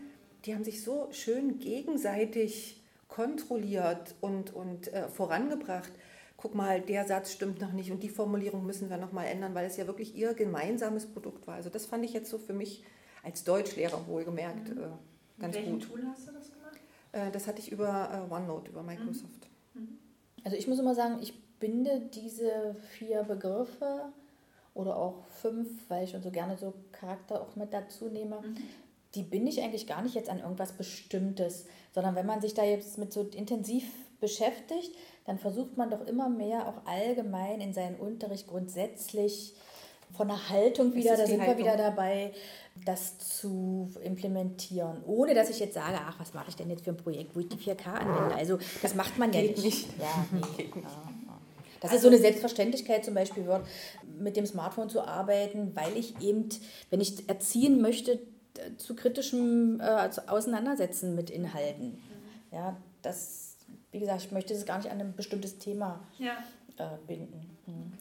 Die 0.45 0.55
haben 0.55 0.63
sich 0.63 0.83
so 0.83 1.09
schön 1.11 1.59
gegenseitig 1.59 2.81
kontrolliert 3.09 4.15
und, 4.21 4.55
und 4.55 4.93
äh, 4.93 5.09
vorangebracht 5.09 5.91
guck 6.37 6.55
mal, 6.55 6.81
der 6.81 7.05
Satz 7.05 7.31
stimmt 7.31 7.61
noch 7.61 7.71
nicht 7.71 7.91
und 7.91 8.03
die 8.03 8.09
Formulierung 8.09 8.65
müssen 8.65 8.89
wir 8.89 8.97
noch 8.97 9.11
mal 9.11 9.25
ändern, 9.25 9.55
weil 9.55 9.65
es 9.65 9.77
ja 9.77 9.87
wirklich 9.87 10.15
ihr 10.15 10.33
gemeinsames 10.33 11.05
Produkt 11.05 11.47
war. 11.47 11.55
Also 11.55 11.69
das 11.69 11.85
fand 11.85 12.03
ich 12.05 12.13
jetzt 12.13 12.29
so 12.29 12.37
für 12.37 12.53
mich 12.53 12.83
als 13.23 13.43
Deutschlehrer 13.43 14.05
wohlgemerkt 14.07 14.69
mhm. 14.69 14.81
äh, 14.81 14.81
ganz 15.39 15.55
Mit 15.55 15.65
welchem 15.65 15.79
gut. 15.79 15.89
Tool 15.89 16.05
hast 16.07 16.27
du 16.27 16.31
das 16.33 16.51
gemacht? 16.51 16.79
Äh, 17.11 17.31
das 17.31 17.47
hatte 17.47 17.59
ich 17.59 17.71
über 17.71 18.27
äh, 18.29 18.33
OneNote, 18.33 18.71
über 18.71 18.83
Microsoft. 18.83 19.49
Mhm. 19.73 19.81
mhm. 19.81 19.97
Also 20.43 20.57
ich 20.57 20.67
muss 20.67 20.77
immer 20.77 20.93
sagen, 20.93 21.17
ich 21.21 21.33
binde 21.59 22.01
diese 22.13 22.75
vier 22.91 23.23
Begriffe 23.23 24.13
oder 24.75 24.95
auch 24.95 25.25
fünf, 25.41 25.67
weil 25.89 26.03
ich 26.03 26.11
schon 26.11 26.21
so 26.21 26.29
gerne 26.29 26.55
so 26.57 26.73
Charakter 26.91 27.41
auch 27.41 27.55
mit 27.55 27.73
dazu 27.73 28.09
nehme, 28.09 28.41
mhm. 28.41 28.57
Die 29.15 29.23
binde 29.23 29.51
ich 29.51 29.61
eigentlich 29.61 29.87
gar 29.87 30.01
nicht 30.01 30.15
jetzt 30.15 30.29
an 30.29 30.39
irgendwas 30.39 30.73
Bestimmtes, 30.73 31.65
sondern 31.93 32.15
wenn 32.15 32.25
man 32.25 32.41
sich 32.41 32.53
da 32.53 32.63
jetzt 32.63 32.97
mit 32.97 33.13
so 33.13 33.23
intensiv 33.23 33.85
beschäftigt, 34.19 34.91
dann 35.25 35.39
versucht 35.39 35.77
man 35.77 35.89
doch 35.89 36.05
immer 36.05 36.29
mehr 36.29 36.67
auch 36.67 36.85
allgemein 36.85 37.61
in 37.61 37.73
seinen 37.73 37.95
Unterricht 37.95 38.47
grundsätzlich 38.47 39.53
von 40.15 40.27
der 40.27 40.49
Haltung 40.49 40.93
wieder, 40.93 41.17
da 41.17 41.25
sind 41.25 41.41
Haltung. 41.41 41.57
wir 41.57 41.65
wieder 41.65 41.77
dabei, 41.77 42.31
das 42.85 43.17
zu 43.17 43.89
implementieren, 44.03 45.03
ohne 45.05 45.33
dass 45.33 45.49
ich 45.49 45.59
jetzt 45.59 45.73
sage, 45.73 45.97
ach, 45.99 46.19
was 46.19 46.33
mache 46.33 46.49
ich 46.49 46.55
denn 46.55 46.69
jetzt 46.69 46.83
für 46.83 46.91
ein 46.91 46.97
Projekt, 46.97 47.35
wo 47.35 47.39
ich 47.39 47.49
die 47.49 47.57
4K 47.57 47.85
anwende. 47.87 48.35
Also 48.35 48.59
das 48.81 48.95
macht 48.95 49.17
man 49.17 49.33
ja 49.33 49.41
Geht 49.41 49.57
nicht. 49.57 49.65
nicht. 49.65 49.99
Ja, 49.99 50.25
nee. 50.31 50.63
Geht 50.63 50.75
nicht. 50.75 50.85
Ja, 50.85 51.15
also, 51.81 51.95
es 51.95 52.01
so 52.01 52.07
eine 52.07 52.17
Selbstverständlichkeit 52.17 53.05
zum 53.05 53.13
Beispiel 53.13 53.45
wird, 53.45 53.65
mit 54.17 54.37
dem 54.37 54.45
Smartphone 54.45 54.89
zu 54.89 55.01
arbeiten, 55.01 55.75
weil 55.75 55.95
ich 55.97 56.19
eben, 56.21 56.49
wenn 56.89 57.01
ich 57.01 57.29
erziehen 57.29 57.81
möchte, 57.81 58.19
zu 58.77 58.95
kritischem 58.95 59.79
äh, 59.79 60.09
Auseinandersetzen 60.27 61.15
mit 61.15 61.29
Inhalten. 61.29 61.91
Mhm. 61.91 61.99
Ja, 62.51 62.77
das, 63.01 63.57
wie 63.91 63.99
gesagt, 63.99 64.21
ich 64.21 64.31
möchte 64.31 64.53
es 64.53 64.65
gar 64.65 64.77
nicht 64.77 64.91
an 64.91 64.99
ein 64.99 65.15
bestimmtes 65.15 65.57
Thema 65.57 65.99
ja. 66.17 66.37
äh, 66.77 66.97
binden. 67.07 67.57
Mhm. 67.65 67.93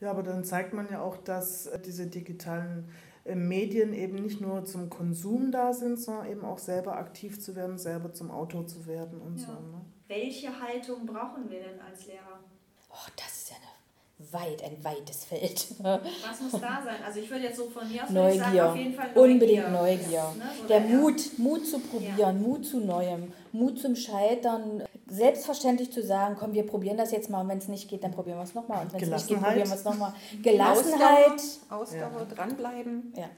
Ja, 0.00 0.10
aber 0.10 0.22
dann 0.22 0.44
zeigt 0.44 0.74
man 0.74 0.88
ja 0.90 1.00
auch, 1.00 1.16
dass 1.16 1.66
äh, 1.66 1.78
diese 1.80 2.06
digitalen 2.06 2.90
äh, 3.24 3.34
Medien 3.34 3.94
eben 3.94 4.16
nicht 4.16 4.40
nur 4.40 4.64
zum 4.64 4.90
Konsum 4.90 5.50
da 5.50 5.72
sind, 5.72 5.98
sondern 5.98 6.30
eben 6.30 6.44
auch 6.44 6.58
selber 6.58 6.96
aktiv 6.96 7.40
zu 7.40 7.56
werden, 7.56 7.78
selber 7.78 8.12
zum 8.12 8.30
Autor 8.30 8.66
zu 8.66 8.86
werden 8.86 9.20
und 9.20 9.38
ja. 9.40 9.46
so. 9.46 9.52
Ne? 9.52 9.80
Welche 10.08 10.60
Haltung 10.60 11.06
brauchen 11.06 11.48
wir 11.48 11.60
denn 11.60 11.80
als 11.80 12.06
Lehrer? 12.06 12.40
Oh, 12.90 13.10
das 13.16 13.42
ist 13.42 13.50
ja 13.50 13.56
eine 13.56 13.73
weit, 14.32 14.62
ein 14.62 14.82
weites 14.82 15.24
Feld. 15.24 15.66
Was 15.78 16.40
muss 16.40 16.52
da 16.52 16.82
sein? 16.84 16.96
Also 17.04 17.20
ich 17.20 17.30
würde 17.30 17.44
jetzt 17.44 17.56
so 17.56 17.68
von 17.68 17.90
mir 17.90 18.04
aus 18.04 18.10
Neugier. 18.10 18.40
sagen, 18.40 18.60
auf 18.60 18.76
jeden 18.76 18.94
Fall 18.94 19.06
Neugier. 19.14 19.22
Unbedingt 19.22 19.72
Neugier. 19.72 20.10
Ja, 20.10 20.34
ne? 20.36 20.68
Der 20.68 20.80
Mut, 20.80 21.38
Mut 21.38 21.66
zu 21.66 21.78
probieren, 21.78 22.18
ja. 22.18 22.32
Mut 22.32 22.66
zu 22.66 22.80
Neuem, 22.80 23.32
Mut 23.52 23.78
zum 23.78 23.96
Scheitern, 23.96 24.82
selbstverständlich 25.08 25.92
zu 25.92 26.02
sagen, 26.02 26.36
komm, 26.38 26.52
wir 26.52 26.66
probieren 26.66 26.96
das 26.96 27.10
jetzt 27.12 27.30
mal 27.30 27.40
und 27.40 27.48
wenn 27.48 27.58
es 27.58 27.68
nicht 27.68 27.88
geht, 27.88 28.04
dann 28.04 28.12
probieren 28.12 28.38
wir 28.38 28.44
es 28.44 28.54
nochmal 28.54 28.84
und 28.84 28.92
wenn 28.92 29.02
es 29.02 29.08
nicht 29.08 29.28
geht, 29.28 29.40
probieren 29.40 29.68
wir 29.68 29.76
es 29.76 29.84
nochmal. 29.84 30.14
Gelassenheit. 30.42 31.32
Ausdauer, 31.32 31.80
Ausdauer 31.80 32.26
ja. 32.28 32.34
dranbleiben. 32.34 33.12
Ja. 33.16 33.28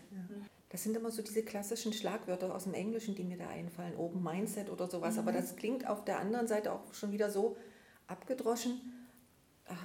Das 0.76 0.83
sind 0.83 0.97
immer 0.97 1.11
so 1.11 1.23
diese 1.23 1.43
klassischen 1.43 1.93
Schlagwörter 1.93 2.55
aus 2.55 2.64
dem 2.64 2.75
Englischen, 2.75 3.14
die 3.14 3.25
mir 3.25 3.38
da 3.38 3.49
einfallen, 3.49 3.97
Open 3.97 4.23
Mindset 4.23 4.69
oder 4.69 4.88
sowas. 4.88 5.14
Mhm. 5.14 5.21
Aber 5.21 5.33
das 5.33 5.57
klingt 5.57 5.88
auf 5.88 6.05
der 6.05 6.19
anderen 6.19 6.47
Seite 6.49 6.73
auch 6.73 6.93
schon 6.93 7.12
wieder 7.12 7.31
so 7.31 7.57
abgedroschen. 8.09 8.96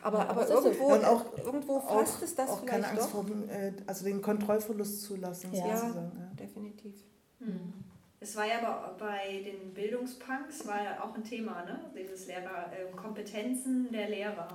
Aber, 0.04 0.20
ja, 0.20 0.30
aber 0.30 0.48
irgendwo, 0.48 0.90
so. 0.96 1.06
auch, 1.06 1.38
irgendwo 1.38 1.80
fasst 1.80 2.18
auch, 2.18 2.22
es 2.22 2.36
das 2.36 2.50
auch 2.50 2.60
vielleicht 2.60 2.72
keine 2.72 2.88
Angst 2.88 3.06
doch. 3.06 3.10
vor 3.10 3.26
äh, 3.50 3.74
also 3.88 4.06
den 4.06 4.22
Kontrollverlust 4.22 5.04
zulassen. 5.04 5.54
Ja, 5.54 5.68
ja. 5.68 6.12
definitiv. 6.40 6.96
Mhm. 7.40 7.74
Es 8.24 8.36
war 8.36 8.46
ja 8.46 8.94
bei 9.00 9.42
den 9.44 9.74
Bildungspunks 9.74 10.68
war 10.68 10.84
ja 10.84 11.04
auch 11.04 11.16
ein 11.16 11.24
Thema, 11.24 11.66
ne? 11.66 11.80
Dieses 11.98 12.28
Lehrer, 12.28 12.72
äh, 12.72 12.96
Kompetenzen 12.96 13.92
der 13.92 14.10
Lehrer. 14.10 14.48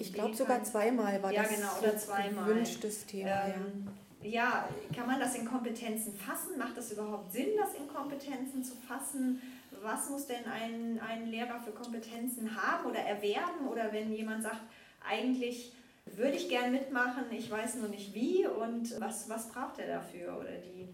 ich 0.00 0.12
glaube 0.12 0.34
sogar 0.34 0.64
zweimal 0.64 1.22
war 1.22 1.32
ja, 1.32 1.42
das 1.42 1.54
genau, 1.54 1.68
oder 1.80 1.96
zweimal. 1.96 2.44
gewünschtes 2.46 3.06
Thema. 3.06 3.46
Ähm, 3.46 3.88
ja. 4.22 4.30
ja, 4.30 4.68
kann 4.92 5.06
man 5.06 5.20
das 5.20 5.36
in 5.36 5.44
Kompetenzen 5.44 6.16
fassen? 6.16 6.58
Macht 6.58 6.76
das 6.76 6.90
überhaupt 6.90 7.30
Sinn, 7.30 7.50
das 7.56 7.74
in 7.74 7.86
Kompetenzen 7.86 8.64
zu 8.64 8.74
fassen? 8.74 9.40
Was 9.82 10.10
muss 10.10 10.26
denn 10.26 10.44
ein, 10.44 11.00
ein 11.00 11.26
Lehrer 11.26 11.60
für 11.60 11.72
Kompetenzen 11.72 12.56
haben 12.56 12.88
oder 12.88 13.00
erwerben? 13.00 13.68
Oder 13.70 13.92
wenn 13.92 14.12
jemand 14.12 14.42
sagt, 14.42 14.60
eigentlich 15.06 15.72
würde 16.06 16.36
ich 16.36 16.48
gern 16.48 16.72
mitmachen, 16.72 17.24
ich 17.30 17.50
weiß 17.50 17.76
nur 17.76 17.88
nicht 17.88 18.14
wie 18.14 18.46
und 18.46 19.00
was, 19.00 19.28
was 19.28 19.48
braucht 19.48 19.78
er 19.78 19.86
dafür 19.86 20.38
oder 20.38 20.52
die? 20.52 20.88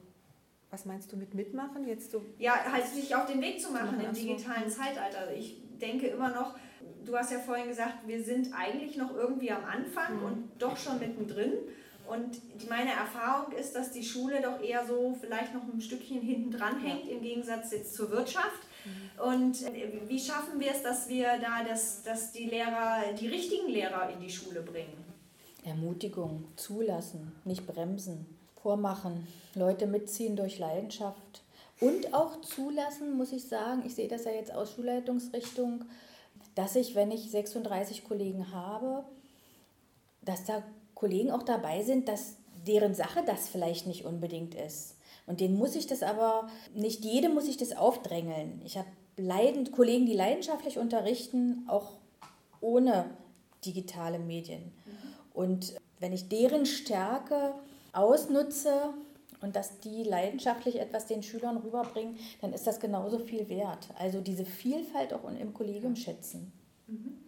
Was 0.70 0.84
meinst 0.84 1.10
du 1.12 1.16
mit 1.16 1.34
mitmachen? 1.34 1.86
Jetzt 1.86 2.10
so 2.10 2.22
ja, 2.38 2.52
halt 2.70 2.86
sich 2.86 3.14
auf 3.14 3.26
den 3.26 3.40
Weg 3.40 3.60
zu 3.60 3.72
machen 3.72 4.00
im 4.00 4.12
digitalen 4.12 4.70
Zeitalter. 4.70 5.32
Ich 5.34 5.62
denke 5.80 6.08
immer 6.08 6.28
noch, 6.28 6.56
du 7.04 7.16
hast 7.16 7.32
ja 7.32 7.38
vorhin 7.38 7.68
gesagt, 7.68 8.06
wir 8.06 8.22
sind 8.22 8.52
eigentlich 8.52 8.96
noch 8.96 9.14
irgendwie 9.14 9.50
am 9.50 9.64
Anfang 9.64 10.18
mhm. 10.18 10.24
und 10.24 10.50
doch 10.58 10.76
schon 10.76 10.98
mittendrin. 10.98 11.52
Und 12.06 12.40
meine 12.68 12.92
Erfahrung 12.92 13.52
ist, 13.52 13.74
dass 13.74 13.92
die 13.92 14.04
Schule 14.04 14.40
doch 14.40 14.62
eher 14.62 14.86
so 14.86 15.16
vielleicht 15.20 15.54
noch 15.54 15.62
ein 15.62 15.80
Stückchen 15.80 16.20
hinten 16.20 16.50
dran 16.50 16.80
hängt, 16.80 17.08
im 17.08 17.20
Gegensatz 17.20 17.72
jetzt 17.72 17.94
zur 17.94 18.10
Wirtschaft. 18.10 18.60
Und 19.24 19.62
äh, 19.62 20.00
wie 20.06 20.20
schaffen 20.20 20.60
wir 20.60 20.70
es, 20.70 20.82
dass 20.82 21.08
wir 21.08 21.38
da 21.40 21.64
das, 21.68 22.02
dass 22.02 22.32
die 22.32 22.46
Lehrer, 22.46 23.12
die 23.18 23.28
richtigen 23.28 23.68
Lehrer 23.68 24.10
in 24.10 24.20
die 24.20 24.30
Schule 24.30 24.62
bringen? 24.62 25.04
Ermutigung, 25.64 26.44
zulassen, 26.56 27.32
nicht 27.44 27.66
bremsen 27.66 28.26
vormachen, 28.62 29.26
Leute 29.54 29.86
mitziehen 29.86 30.36
durch 30.36 30.58
Leidenschaft 30.58 31.42
und 31.80 32.12
auch 32.12 32.40
zulassen, 32.40 33.16
muss 33.16 33.32
ich 33.32 33.46
sagen, 33.46 33.82
ich 33.86 33.94
sehe 33.94 34.08
das 34.08 34.24
ja 34.24 34.32
jetzt 34.32 34.52
aus 34.52 34.72
Schulleitungsrichtung, 34.72 35.84
dass 36.54 36.76
ich, 36.76 36.94
wenn 36.94 37.10
ich 37.10 37.30
36 37.30 38.04
Kollegen 38.04 38.52
habe, 38.52 39.04
dass 40.22 40.44
da 40.44 40.62
Kollegen 40.94 41.30
auch 41.30 41.44
dabei 41.44 41.82
sind, 41.84 42.08
dass 42.08 42.34
deren 42.66 42.94
Sache 42.94 43.22
das 43.24 43.48
vielleicht 43.48 43.86
nicht 43.86 44.04
unbedingt 44.04 44.54
ist. 44.54 44.96
Und 45.28 45.40
denen 45.40 45.58
muss 45.58 45.76
ich 45.76 45.86
das 45.86 46.02
aber, 46.02 46.48
nicht 46.74 47.04
jedem 47.04 47.34
muss 47.34 47.46
ich 47.46 47.58
das 47.58 47.76
aufdrängeln. 47.76 48.62
Ich 48.64 48.78
habe 48.78 48.88
leidend, 49.18 49.72
Kollegen, 49.72 50.06
die 50.06 50.14
leidenschaftlich 50.14 50.78
unterrichten, 50.78 51.64
auch 51.68 51.98
ohne 52.62 53.10
digitale 53.64 54.18
Medien. 54.18 54.62
Mhm. 54.62 54.72
Und 55.34 55.74
wenn 56.00 56.14
ich 56.14 56.30
deren 56.30 56.64
Stärke 56.64 57.52
ausnutze 57.92 58.94
und 59.42 59.54
dass 59.54 59.80
die 59.80 60.02
leidenschaftlich 60.02 60.80
etwas 60.80 61.06
den 61.06 61.22
Schülern 61.22 61.58
rüberbringen, 61.58 62.16
dann 62.40 62.54
ist 62.54 62.66
das 62.66 62.80
genauso 62.80 63.18
viel 63.18 63.50
wert. 63.50 63.88
Also 63.98 64.22
diese 64.22 64.46
Vielfalt 64.46 65.12
auch 65.12 65.28
im 65.28 65.52
Kollegium 65.52 65.94
schätzen. 65.94 66.52
Mhm. 66.86 67.18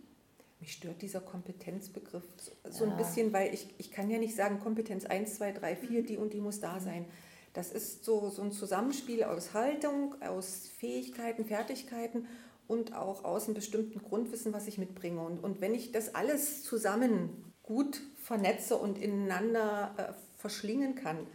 Mich 0.58 0.72
stört 0.72 1.02
dieser 1.02 1.20
Kompetenzbegriff 1.20 2.24
so, 2.64 2.84
ja. 2.84 2.90
ein 2.90 2.96
bisschen, 2.96 3.32
weil 3.34 3.52
ich, 3.52 3.66
ich 3.76 3.90
kann 3.90 4.10
ja 4.10 4.18
nicht 4.18 4.34
sagen, 4.34 4.58
Kompetenz 4.58 5.04
1, 5.04 5.36
2, 5.36 5.52
3, 5.52 5.76
4, 5.76 6.02
die 6.02 6.16
und 6.16 6.32
die 6.32 6.40
muss 6.40 6.60
da 6.60 6.80
sein. 6.80 7.04
Das 7.52 7.72
ist 7.72 8.04
so, 8.04 8.28
so 8.30 8.42
ein 8.42 8.52
Zusammenspiel 8.52 9.24
aus 9.24 9.54
Haltung, 9.54 10.14
aus 10.22 10.70
Fähigkeiten, 10.78 11.44
Fertigkeiten 11.44 12.26
und 12.68 12.94
auch 12.94 13.24
aus 13.24 13.46
einem 13.46 13.54
bestimmten 13.54 14.00
Grundwissen, 14.00 14.52
was 14.52 14.68
ich 14.68 14.78
mitbringe. 14.78 15.20
Und, 15.20 15.42
und 15.42 15.60
wenn 15.60 15.74
ich 15.74 15.90
das 15.90 16.14
alles 16.14 16.62
zusammen 16.62 17.52
gut 17.62 18.00
vernetze 18.22 18.76
und 18.76 18.98
ineinander 18.98 19.94
äh, 19.96 20.38
verschlingen 20.38 20.94
kann, 20.94 21.26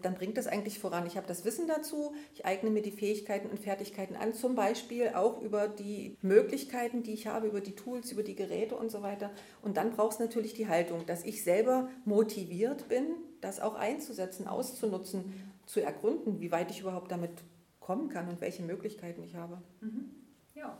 dann 0.00 0.14
bringt 0.14 0.36
das 0.36 0.46
eigentlich 0.46 0.78
voran. 0.78 1.06
Ich 1.06 1.16
habe 1.16 1.26
das 1.26 1.44
Wissen 1.44 1.66
dazu, 1.66 2.14
ich 2.34 2.44
eigne 2.44 2.70
mir 2.70 2.82
die 2.82 2.90
Fähigkeiten 2.90 3.48
und 3.48 3.60
Fertigkeiten 3.60 4.16
an, 4.16 4.34
zum 4.34 4.54
Beispiel 4.54 5.10
auch 5.14 5.40
über 5.40 5.68
die 5.68 6.16
Möglichkeiten, 6.20 7.02
die 7.02 7.12
ich 7.12 7.26
habe, 7.26 7.46
über 7.46 7.60
die 7.60 7.74
Tools, 7.74 8.10
über 8.12 8.22
die 8.22 8.34
Geräte 8.34 8.76
und 8.76 8.90
so 8.90 9.02
weiter. 9.02 9.30
Und 9.62 9.76
dann 9.76 9.92
braucht 9.92 10.14
es 10.14 10.18
natürlich 10.18 10.54
die 10.54 10.68
Haltung, 10.68 11.06
dass 11.06 11.24
ich 11.24 11.42
selber 11.44 11.88
motiviert 12.04 12.88
bin, 12.88 13.06
das 13.40 13.60
auch 13.60 13.74
einzusetzen, 13.74 14.48
auszunutzen, 14.48 15.32
zu 15.66 15.80
ergründen, 15.80 16.40
wie 16.40 16.50
weit 16.50 16.70
ich 16.70 16.80
überhaupt 16.80 17.10
damit 17.10 17.30
kommen 17.80 18.08
kann 18.08 18.28
und 18.28 18.40
welche 18.40 18.62
Möglichkeiten 18.62 19.22
ich 19.22 19.34
habe. 19.34 19.60
Mhm. 19.80 20.10
Ja, 20.54 20.78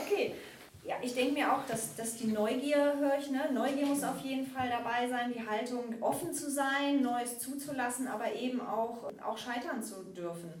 okay. 0.00 0.34
Ja, 0.86 0.96
ich 1.02 1.14
denke 1.14 1.32
mir 1.32 1.50
auch, 1.52 1.64
dass, 1.66 1.96
dass 1.96 2.16
die 2.16 2.26
Neugier, 2.26 2.98
höre 2.98 3.18
ich, 3.18 3.30
ne? 3.30 3.50
Neugier 3.52 3.86
muss 3.86 4.04
auf 4.04 4.20
jeden 4.20 4.46
Fall 4.46 4.68
dabei 4.68 5.08
sein, 5.08 5.32
die 5.32 5.46
Haltung 5.46 5.82
offen 6.02 6.34
zu 6.34 6.50
sein, 6.50 7.00
Neues 7.00 7.38
zuzulassen, 7.38 8.06
aber 8.06 8.34
eben 8.34 8.60
auch, 8.60 9.10
auch 9.26 9.38
scheitern 9.38 9.82
zu 9.82 10.04
dürfen. 10.04 10.52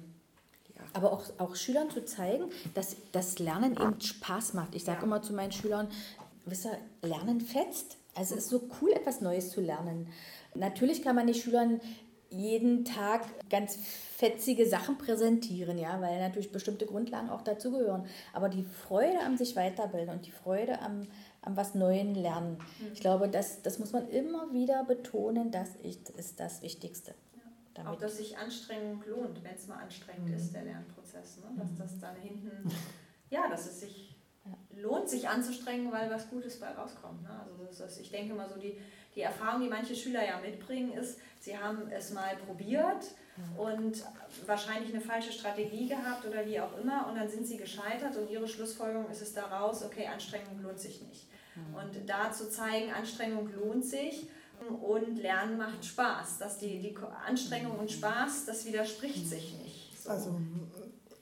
Aber 0.94 1.12
auch, 1.12 1.24
auch 1.38 1.54
Schülern 1.56 1.90
zu 1.90 2.04
zeigen, 2.04 2.50
dass 2.74 2.96
das 3.12 3.38
Lernen 3.38 3.72
eben 3.72 4.00
Spaß 4.00 4.54
macht. 4.54 4.74
Ich 4.74 4.84
sage 4.84 5.00
ja. 5.00 5.04
immer 5.04 5.22
zu 5.22 5.34
meinen 5.34 5.52
Schülern, 5.52 5.88
wisst 6.46 6.66
ihr, 6.66 6.78
Lernen 7.02 7.40
fetzt. 7.40 7.98
Also 8.14 8.34
es 8.34 8.44
ist 8.44 8.50
so 8.50 8.68
cool, 8.80 8.92
etwas 8.92 9.20
Neues 9.20 9.50
zu 9.50 9.60
lernen. 9.60 10.08
Natürlich 10.54 11.02
kann 11.02 11.16
man 11.16 11.26
den 11.26 11.34
Schülern 11.34 11.80
jeden 12.34 12.84
Tag 12.84 13.22
ganz 13.48 13.78
fetzige 14.16 14.66
Sachen 14.68 14.98
präsentieren, 14.98 15.78
ja, 15.78 16.00
weil 16.00 16.20
natürlich 16.20 16.52
bestimmte 16.52 16.86
Grundlagen 16.86 17.30
auch 17.30 17.42
dazugehören. 17.42 18.06
Aber 18.32 18.48
die 18.48 18.62
Freude 18.62 19.20
am 19.20 19.36
sich 19.36 19.56
weiterbilden 19.56 20.10
und 20.10 20.26
die 20.26 20.30
Freude 20.30 20.80
am, 20.80 21.06
am 21.42 21.56
was 21.56 21.74
Neuen 21.74 22.14
lernen, 22.14 22.58
mhm. 22.78 22.92
ich 22.92 23.00
glaube, 23.00 23.28
das, 23.28 23.62
das 23.62 23.78
muss 23.78 23.92
man 23.92 24.08
immer 24.08 24.52
wieder 24.52 24.84
betonen, 24.84 25.50
das 25.50 25.70
ist 25.76 26.40
das 26.40 26.62
Wichtigste. 26.62 27.14
Ja. 27.76 27.90
Auch, 27.90 27.96
dass 27.96 28.18
sich 28.18 28.38
Anstrengung 28.38 29.02
lohnt, 29.06 29.42
wenn 29.42 29.54
es 29.54 29.66
mal 29.66 29.78
anstrengend 29.78 30.28
mhm. 30.28 30.36
ist, 30.36 30.54
der 30.54 30.64
Lernprozess. 30.64 31.38
Ne? 31.38 31.50
Dass 31.56 31.70
mhm. 31.72 31.78
das 31.78 31.98
dann 31.98 32.16
hinten, 32.16 32.70
ja, 33.30 33.48
dass 33.48 33.66
es 33.66 33.80
sich 33.80 34.14
lohnt, 34.76 35.08
sich 35.08 35.28
anzustrengen, 35.28 35.90
weil 35.92 36.10
was 36.10 36.28
Gutes 36.28 36.60
bei 36.60 36.70
rauskommt. 36.70 37.22
Ne? 37.22 37.30
Also 37.30 37.64
das 37.64 37.92
ist, 37.92 38.00
ich 38.00 38.10
denke 38.10 38.34
mal 38.34 38.48
so, 38.48 38.58
die, 38.58 38.78
die 39.14 39.20
Erfahrung, 39.20 39.62
die 39.62 39.68
manche 39.68 39.94
Schüler 39.94 40.24
ja 40.24 40.40
mitbringen, 40.40 40.92
ist, 40.92 41.18
sie 41.40 41.56
haben 41.56 41.88
es 41.90 42.12
mal 42.12 42.36
probiert 42.46 43.14
und 43.56 44.04
wahrscheinlich 44.46 44.94
eine 44.94 45.00
falsche 45.00 45.32
Strategie 45.32 45.88
gehabt 45.88 46.24
oder 46.24 46.46
wie 46.46 46.60
auch 46.60 46.76
immer 46.78 47.08
und 47.08 47.16
dann 47.16 47.28
sind 47.28 47.46
sie 47.46 47.56
gescheitert 47.56 48.16
und 48.16 48.30
ihre 48.30 48.46
Schlussfolgerung 48.46 49.10
ist 49.10 49.22
es 49.22 49.34
daraus, 49.34 49.84
okay, 49.84 50.06
Anstrengung 50.06 50.62
lohnt 50.62 50.78
sich 50.78 51.02
nicht. 51.02 51.26
Und 51.72 52.08
da 52.08 52.32
zu 52.32 52.50
zeigen, 52.50 52.92
Anstrengung 52.92 53.48
lohnt 53.54 53.84
sich 53.84 54.28
und 54.68 55.16
Lernen 55.18 55.56
macht 55.56 55.84
Spaß, 55.84 56.38
dass 56.38 56.58
die, 56.58 56.80
die 56.80 56.96
Anstrengung 57.26 57.78
und 57.78 57.90
Spaß, 57.90 58.46
das 58.46 58.64
widerspricht 58.64 59.28
sich 59.28 59.56
nicht. 59.62 60.02
So. 60.02 60.10
Also 60.10 60.40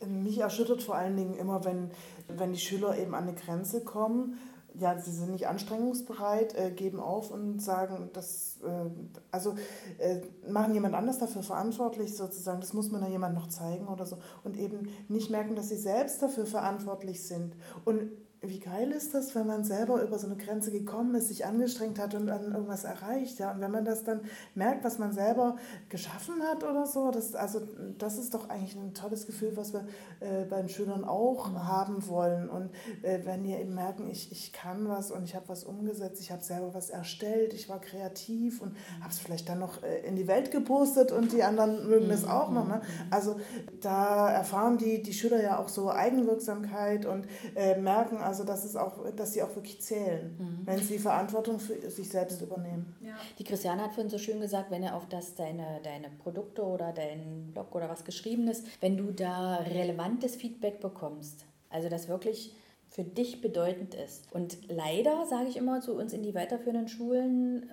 mich 0.06 0.38
erschüttert 0.38 0.82
vor 0.82 0.96
allen 0.96 1.16
Dingen 1.16 1.34
immer, 1.34 1.64
wenn, 1.64 1.90
wenn 2.28 2.52
die 2.52 2.58
Schüler 2.58 2.96
eben 2.96 3.14
an 3.14 3.24
eine 3.24 3.34
Grenze 3.34 3.84
kommen 3.84 4.38
ja, 4.78 4.98
sie 4.98 5.10
sind 5.10 5.30
nicht 5.30 5.46
anstrengungsbereit, 5.46 6.54
äh, 6.54 6.70
geben 6.70 7.00
auf 7.00 7.30
und 7.30 7.60
sagen, 7.60 8.10
das, 8.12 8.58
äh, 8.64 8.90
also 9.30 9.54
äh, 9.98 10.20
machen 10.48 10.74
jemand 10.74 10.94
anders 10.94 11.18
dafür 11.18 11.42
verantwortlich 11.42 12.16
sozusagen, 12.16 12.60
das 12.60 12.72
muss 12.72 12.90
man 12.90 13.02
ja 13.02 13.08
jemand 13.08 13.34
noch 13.34 13.48
zeigen 13.48 13.88
oder 13.88 14.06
so. 14.06 14.18
Und 14.44 14.56
eben 14.56 14.88
nicht 15.08 15.30
merken, 15.30 15.54
dass 15.54 15.68
sie 15.68 15.76
selbst 15.76 16.22
dafür 16.22 16.46
verantwortlich 16.46 17.26
sind. 17.26 17.56
Und 17.84 18.10
wie 18.44 18.58
geil 18.58 18.90
ist 18.90 19.14
das, 19.14 19.36
wenn 19.36 19.46
man 19.46 19.62
selber 19.62 20.02
über 20.02 20.18
so 20.18 20.26
eine 20.26 20.36
Grenze 20.36 20.72
gekommen 20.72 21.14
ist, 21.14 21.28
sich 21.28 21.46
angestrengt 21.46 22.00
hat 22.00 22.14
und 22.14 22.26
dann 22.26 22.52
irgendwas 22.52 22.82
erreicht, 22.82 23.38
ja. 23.38 23.52
Und 23.52 23.60
wenn 23.60 23.70
man 23.70 23.84
das 23.84 24.02
dann 24.02 24.20
merkt, 24.56 24.82
was 24.84 24.98
man 24.98 25.12
selber 25.12 25.56
geschaffen 25.88 26.42
hat 26.42 26.64
oder 26.64 26.84
so, 26.86 27.12
das, 27.12 27.36
also 27.36 27.60
das 27.98 28.18
ist 28.18 28.34
doch 28.34 28.48
eigentlich 28.48 28.74
ein 28.74 28.94
tolles 28.94 29.26
Gefühl, 29.26 29.56
was 29.56 29.72
wir 29.72 29.86
äh, 30.18 30.44
beim 30.44 30.68
Schülern 30.68 31.04
auch 31.04 31.50
mhm. 31.50 31.68
haben 31.68 32.08
wollen. 32.08 32.48
Und 32.48 32.70
äh, 33.02 33.20
wenn 33.22 33.44
die 33.44 33.52
eben 33.52 33.76
merken, 33.76 34.10
ich, 34.10 34.32
ich 34.32 34.52
kann 34.52 34.88
was 34.88 35.12
und 35.12 35.22
ich 35.22 35.36
habe 35.36 35.48
was 35.48 35.62
umgesetzt, 35.62 36.20
ich 36.20 36.32
habe 36.32 36.42
selber 36.42 36.74
was 36.74 36.90
erstellt, 36.90 37.54
ich 37.54 37.68
war 37.68 37.80
kreativ 37.80 38.60
und 38.60 38.72
mhm. 38.72 39.02
habe 39.02 39.12
es 39.12 39.20
vielleicht 39.20 39.48
dann 39.48 39.60
noch 39.60 39.84
äh, 39.84 40.00
in 40.00 40.16
die 40.16 40.26
Welt 40.26 40.50
gepostet 40.50 41.12
und 41.12 41.30
die 41.30 41.44
anderen 41.44 41.88
mögen 41.88 42.10
es 42.10 42.22
mhm. 42.22 42.30
auch 42.30 42.50
noch. 42.50 42.66
Ne? 42.66 42.76
Mhm. 42.76 43.06
Also 43.12 43.36
da 43.80 44.30
erfahren 44.30 44.78
die, 44.78 45.00
die 45.00 45.12
Schüler 45.12 45.40
ja 45.40 45.58
auch 45.60 45.68
so 45.68 45.92
Eigenwirksamkeit 45.92 47.06
und 47.06 47.26
äh, 47.54 47.78
merken, 47.78 48.16
also 48.16 48.31
dass, 48.44 48.64
es 48.64 48.76
auch, 48.76 49.10
dass 49.14 49.32
sie 49.32 49.42
auch 49.42 49.54
wirklich 49.54 49.80
zählen, 49.80 50.36
mhm. 50.38 50.60
wenn 50.64 50.78
sie 50.78 50.98
Verantwortung 50.98 51.58
für 51.58 51.90
sich 51.90 52.08
selbst 52.08 52.40
übernehmen. 52.42 52.96
Ja. 53.00 53.14
Die 53.38 53.44
Christiane 53.44 53.82
hat 53.82 53.92
vorhin 53.92 54.10
so 54.10 54.18
schön 54.18 54.40
gesagt, 54.40 54.70
wenn 54.70 54.82
er 54.82 54.96
auf 54.96 55.08
das 55.08 55.34
deine, 55.34 55.80
deine 55.82 56.08
Produkte 56.10 56.62
oder 56.62 56.92
deinen 56.92 57.52
Blog 57.52 57.74
oder 57.74 57.88
was 57.88 58.04
geschrieben 58.04 58.48
ist, 58.48 58.66
wenn 58.80 58.96
du 58.96 59.12
da 59.12 59.56
relevantes 59.56 60.36
Feedback 60.36 60.80
bekommst, 60.80 61.44
also 61.70 61.88
das 61.88 62.08
wirklich 62.08 62.54
für 62.88 63.04
dich 63.04 63.40
bedeutend 63.40 63.94
ist. 63.94 64.32
Und 64.32 64.58
leider, 64.68 65.26
sage 65.26 65.48
ich 65.48 65.56
immer 65.56 65.80
zu 65.80 65.94
uns 65.94 66.12
in 66.12 66.22
die 66.22 66.34
weiterführenden 66.34 66.88
Schulen, 66.88 67.70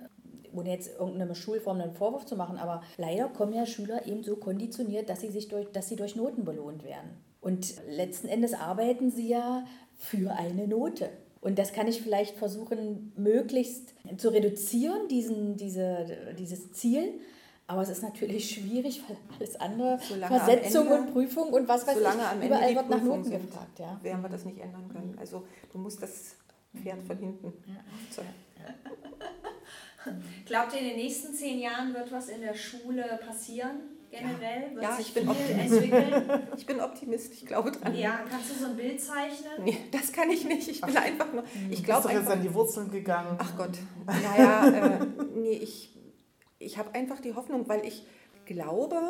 ohne 0.52 0.70
jetzt 0.70 0.98
irgendeine 0.98 1.34
Schulform 1.34 1.80
einen 1.80 1.92
Vorwurf 1.92 2.24
zu 2.24 2.36
machen, 2.36 2.58
aber 2.58 2.82
leider 2.96 3.28
kommen 3.28 3.52
ja 3.52 3.66
Schüler 3.66 4.06
eben 4.06 4.22
so 4.22 4.36
konditioniert, 4.36 5.08
dass 5.08 5.20
sie, 5.20 5.30
sich 5.30 5.48
durch, 5.48 5.70
dass 5.72 5.88
sie 5.88 5.96
durch 5.96 6.16
Noten 6.16 6.44
belohnt 6.44 6.84
werden. 6.84 7.10
Und 7.40 7.74
letzten 7.88 8.28
Endes 8.28 8.54
arbeiten 8.54 9.10
sie 9.10 9.28
ja 9.28 9.64
für 10.00 10.32
eine 10.32 10.66
Note. 10.66 11.10
Und 11.40 11.58
das 11.58 11.72
kann 11.72 11.86
ich 11.86 12.02
vielleicht 12.02 12.36
versuchen, 12.36 13.12
möglichst 13.16 13.94
zu 14.18 14.30
reduzieren, 14.30 15.08
diesen, 15.08 15.56
diese, 15.56 16.34
dieses 16.38 16.72
Ziel. 16.72 17.20
Aber 17.66 17.82
es 17.82 17.88
ist 17.88 18.02
natürlich 18.02 18.50
schwierig, 18.50 19.02
weil 19.06 19.16
alles 19.38 19.56
andere, 19.56 19.98
solange 20.02 20.38
Versetzung 20.38 20.88
Ende, 20.88 20.98
und 20.98 21.12
Prüfung 21.12 21.52
und 21.52 21.68
was 21.68 21.86
weiß 21.86 21.94
solange 21.94 22.20
ich, 22.20 22.26
am 22.26 22.42
Ende 22.42 22.46
überall 22.46 22.74
wird 22.74 22.90
nach 22.90 23.02
Noten 23.02 23.24
sind, 23.24 23.46
gefragt. 23.46 23.78
Ja. 23.78 24.00
Werden 24.02 24.22
wir 24.22 24.28
das 24.28 24.44
nicht 24.44 24.58
ändern 24.58 24.88
können. 24.88 25.16
Also 25.20 25.44
du 25.72 25.78
musst 25.78 26.02
das 26.02 26.36
Pferd 26.76 27.02
von 27.04 27.16
hinten. 27.16 27.52
Ja. 27.66 28.24
Glaubt 30.46 30.72
ihr, 30.74 30.80
in 30.80 30.88
den 30.88 30.96
nächsten 30.96 31.32
zehn 31.32 31.60
Jahren 31.60 31.94
wird 31.94 32.10
was 32.10 32.28
in 32.28 32.40
der 32.40 32.54
Schule 32.54 33.20
passieren? 33.24 33.99
Generell? 34.10 34.74
Wird 34.74 34.82
ja, 34.82 34.98
ich 34.98 35.14
bin, 35.14 35.28
entwickeln? 35.28 36.42
ich 36.56 36.66
bin 36.66 36.80
Optimist, 36.80 37.32
ich 37.32 37.46
glaube 37.46 37.70
dran. 37.70 37.94
Ja, 37.94 38.20
kannst 38.28 38.50
du 38.50 38.54
so 38.54 38.66
ein 38.66 38.76
Bild 38.76 39.00
zeichnen? 39.00 39.64
Nee, 39.64 39.78
das 39.90 40.12
kann 40.12 40.30
ich 40.30 40.44
nicht. 40.44 40.68
Ich 40.68 40.80
bin 40.80 40.96
Ach, 40.96 41.02
einfach 41.04 41.32
nur. 41.32 41.44
Ich 41.70 41.84
glaube 41.84 42.08
einfach. 42.08 42.22
jetzt 42.22 42.30
an 42.30 42.42
die 42.42 42.52
Wurzeln 42.52 42.90
gegangen. 42.90 43.36
Ach 43.38 43.56
Gott. 43.56 43.78
Naja, 44.06 44.68
äh, 44.68 45.06
nee, 45.34 45.52
ich, 45.52 45.96
ich 46.58 46.78
habe 46.78 46.94
einfach 46.94 47.20
die 47.20 47.34
Hoffnung, 47.34 47.68
weil 47.68 47.84
ich 47.86 48.04
glaube, 48.44 49.00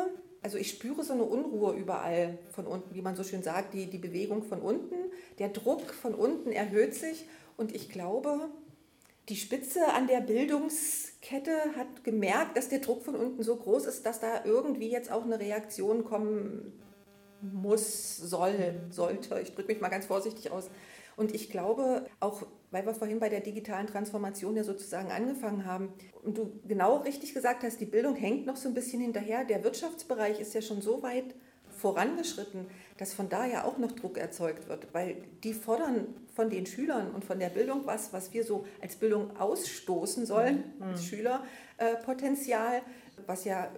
also 0.43 0.57
ich 0.57 0.69
spüre 0.69 1.03
so 1.03 1.13
eine 1.13 1.23
Unruhe 1.23 1.73
überall 1.73 2.37
von 2.51 2.65
unten, 2.65 2.93
wie 2.95 3.01
man 3.01 3.15
so 3.15 3.23
schön 3.23 3.43
sagt, 3.43 3.73
die, 3.73 3.87
die 3.87 3.97
Bewegung 3.97 4.43
von 4.43 4.61
unten. 4.61 4.95
Der 5.39 5.49
Druck 5.49 5.93
von 5.93 6.15
unten 6.15 6.51
erhöht 6.51 6.95
sich 6.95 7.25
und 7.57 7.75
ich 7.75 7.89
glaube, 7.89 8.49
die 9.29 9.35
Spitze 9.35 9.93
an 9.93 10.07
der 10.07 10.21
Bildungskette 10.21 11.75
hat 11.77 12.03
gemerkt, 12.03 12.57
dass 12.57 12.69
der 12.69 12.79
Druck 12.79 13.03
von 13.03 13.15
unten 13.15 13.43
so 13.43 13.55
groß 13.55 13.85
ist, 13.85 14.05
dass 14.05 14.19
da 14.19 14.43
irgendwie 14.45 14.89
jetzt 14.89 15.11
auch 15.11 15.23
eine 15.23 15.39
Reaktion 15.39 16.03
kommen 16.03 16.73
muss, 17.41 18.17
soll, 18.17 18.81
sollte. 18.89 19.39
Ich 19.39 19.53
drücke 19.53 19.71
mich 19.71 19.81
mal 19.81 19.89
ganz 19.89 20.05
vorsichtig 20.05 20.51
aus. 20.51 20.69
Und 21.15 21.35
ich 21.35 21.49
glaube, 21.49 22.05
auch 22.19 22.43
weil 22.71 22.85
wir 22.85 22.93
vorhin 22.93 23.19
bei 23.19 23.29
der 23.29 23.41
digitalen 23.41 23.85
Transformation 23.85 24.55
ja 24.55 24.63
sozusagen 24.63 25.11
angefangen 25.11 25.65
haben 25.65 25.93
und 26.23 26.37
du 26.37 26.59
genau 26.67 26.97
richtig 26.97 27.33
gesagt 27.33 27.63
hast, 27.63 27.81
die 27.81 27.85
Bildung 27.85 28.15
hängt 28.15 28.45
noch 28.45 28.55
so 28.55 28.69
ein 28.69 28.73
bisschen 28.73 29.01
hinterher. 29.01 29.43
Der 29.43 29.63
Wirtschaftsbereich 29.63 30.39
ist 30.39 30.53
ja 30.53 30.61
schon 30.61 30.81
so 30.81 31.03
weit 31.03 31.35
vorangeschritten, 31.81 32.67
dass 32.97 33.13
von 33.13 33.27
da 33.27 33.45
ja 33.45 33.63
auch 33.63 33.77
noch 33.77 33.91
Druck 33.91 34.17
erzeugt 34.17 34.69
wird, 34.69 34.93
weil 34.93 35.23
die 35.43 35.53
fordern 35.53 36.15
von 36.33 36.49
den 36.49 36.65
Schülern 36.65 37.11
und 37.11 37.25
von 37.25 37.39
der 37.39 37.49
Bildung 37.49 37.85
was, 37.85 38.13
was 38.13 38.33
wir 38.33 38.43
so 38.43 38.65
als 38.81 38.95
Bildung 38.95 39.35
ausstoßen 39.37 40.25
sollen, 40.25 40.63
mhm. 40.77 40.83
als 40.83 41.05
Schülerpotenzial, 41.05 42.81
was 43.25 43.43
ja 43.43 43.71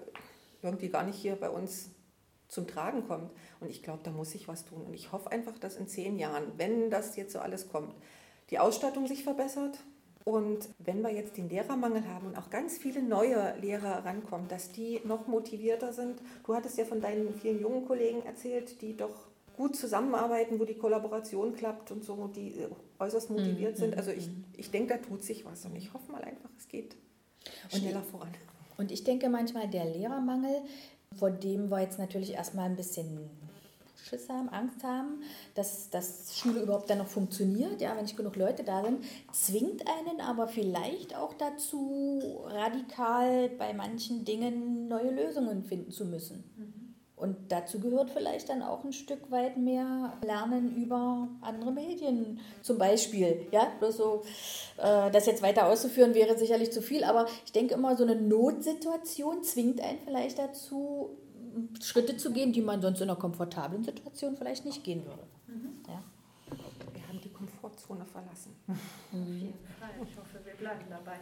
irgendwie 0.61 0.89
gar 0.89 1.03
nicht 1.03 1.17
hier 1.17 1.35
bei 1.35 1.49
uns 1.49 1.89
zum 2.47 2.67
Tragen 2.67 3.07
kommt. 3.07 3.31
Und 3.59 3.69
ich 3.69 3.81
glaube, 3.81 4.01
da 4.03 4.11
muss 4.11 4.35
ich 4.35 4.47
was 4.47 4.65
tun. 4.65 4.83
Und 4.85 4.93
ich 4.93 5.11
hoffe 5.11 5.31
einfach, 5.31 5.57
dass 5.57 5.77
in 5.77 5.87
zehn 5.87 6.19
Jahren, 6.19 6.51
wenn 6.57 6.89
das 6.89 7.15
jetzt 7.15 7.33
so 7.33 7.39
alles 7.39 7.69
kommt, 7.69 7.95
die 8.49 8.59
Ausstattung 8.59 9.07
sich 9.07 9.23
verbessert, 9.23 9.79
und 10.25 10.69
wenn 10.79 11.01
wir 11.01 11.11
jetzt 11.11 11.37
den 11.37 11.49
Lehrermangel 11.49 12.07
haben 12.07 12.27
und 12.27 12.37
auch 12.37 12.49
ganz 12.49 12.77
viele 12.77 13.01
neue 13.01 13.55
Lehrer 13.59 14.05
rankommen, 14.05 14.47
dass 14.47 14.71
die 14.71 15.01
noch 15.03 15.27
motivierter 15.27 15.91
sind. 15.91 16.21
Du 16.45 16.55
hattest 16.55 16.77
ja 16.77 16.85
von 16.85 17.01
deinen 17.01 17.33
vielen 17.33 17.59
jungen 17.59 17.85
Kollegen 17.85 18.23
erzählt, 18.25 18.81
die 18.81 18.95
doch 18.95 19.27
gut 19.57 19.75
zusammenarbeiten, 19.75 20.59
wo 20.59 20.65
die 20.65 20.75
Kollaboration 20.75 21.53
klappt 21.55 21.91
und 21.91 22.03
so, 22.03 22.27
die 22.27 22.53
äußerst 22.99 23.29
motiviert 23.29 23.75
mhm. 23.75 23.79
sind. 23.79 23.97
Also 23.97 24.11
ich, 24.11 24.27
mhm. 24.27 24.45
ich 24.55 24.71
denke, 24.71 24.93
da 24.93 24.99
tut 24.99 25.23
sich 25.23 25.45
was 25.45 25.65
und 25.65 25.75
ich 25.75 25.93
hoffe 25.93 26.11
mal 26.11 26.21
einfach, 26.21 26.49
es 26.57 26.67
geht 26.67 26.95
schneller 27.69 27.99
und, 27.99 28.05
voran. 28.05 28.29
Und 28.77 28.91
ich 28.91 29.03
denke 29.03 29.29
manchmal, 29.29 29.67
der 29.67 29.85
Lehrermangel, 29.85 30.61
vor 31.17 31.31
dem 31.31 31.69
wir 31.69 31.81
jetzt 31.81 31.99
natürlich 31.99 32.31
erstmal 32.33 32.65
ein 32.65 32.75
bisschen 32.75 33.29
Schiss 34.03 34.29
haben, 34.29 34.49
Angst 34.49 34.83
haben, 34.83 35.21
dass, 35.55 35.89
dass 35.89 36.37
Schule 36.37 36.61
überhaupt 36.61 36.89
dann 36.89 36.97
noch 36.97 37.07
funktioniert, 37.07 37.81
ja, 37.81 37.95
wenn 37.95 38.03
nicht 38.03 38.17
genug 38.17 38.35
Leute 38.35 38.63
da 38.63 38.83
sind, 38.83 39.03
zwingt 39.31 39.83
einen 39.87 40.19
aber 40.19 40.47
vielleicht 40.47 41.15
auch 41.15 41.33
dazu, 41.33 42.43
radikal 42.45 43.49
bei 43.49 43.73
manchen 43.73 44.25
Dingen 44.25 44.87
neue 44.87 45.11
Lösungen 45.11 45.63
finden 45.63 45.91
zu 45.91 46.05
müssen. 46.05 46.43
Mhm. 46.57 46.83
Und 47.15 47.37
dazu 47.53 47.79
gehört 47.79 48.09
vielleicht 48.09 48.49
dann 48.49 48.61
auch 48.61 48.83
ein 48.83 48.91
Stück 48.91 49.31
weit 49.31 49.55
mehr 49.55 50.11
Lernen 50.25 50.75
über 50.75 51.29
andere 51.39 51.71
Medien 51.71 52.41
zum 52.61 52.77
Beispiel. 52.77 53.47
Ja, 53.51 53.71
bloß 53.79 53.95
so, 53.95 54.23
äh, 54.77 55.09
das 55.09 55.25
jetzt 55.25 55.41
weiter 55.41 55.67
auszuführen 55.67 56.15
wäre 56.15 56.37
sicherlich 56.37 56.73
zu 56.73 56.81
viel, 56.81 57.05
aber 57.05 57.27
ich 57.45 57.53
denke 57.53 57.75
immer, 57.75 57.95
so 57.95 58.03
eine 58.03 58.17
Notsituation 58.17 59.41
zwingt 59.41 59.79
einen 59.79 59.99
vielleicht 60.03 60.37
dazu, 60.37 61.11
Schritte 61.81 62.17
zu 62.17 62.31
gehen, 62.31 62.53
die 62.53 62.61
man 62.61 62.81
sonst 62.81 63.01
in 63.01 63.09
einer 63.09 63.19
komfortablen 63.19 63.83
Situation 63.83 64.35
vielleicht 64.37 64.65
nicht 64.65 64.83
gehen 64.83 65.05
würde. 65.05 65.23
Mhm. 65.47 65.83
Ja. 65.87 66.03
Wir 66.93 67.07
haben 67.07 67.21
die 67.21 67.31
Komfortzone 67.31 68.05
verlassen. 68.05 68.55
Auf 68.67 68.77
jeden 69.11 69.53
Fall. 69.79 69.89
Ich 70.03 70.17
hoffe, 70.17 70.39
wir 70.43 70.53
bleiben 70.53 70.85
dabei. 70.89 71.17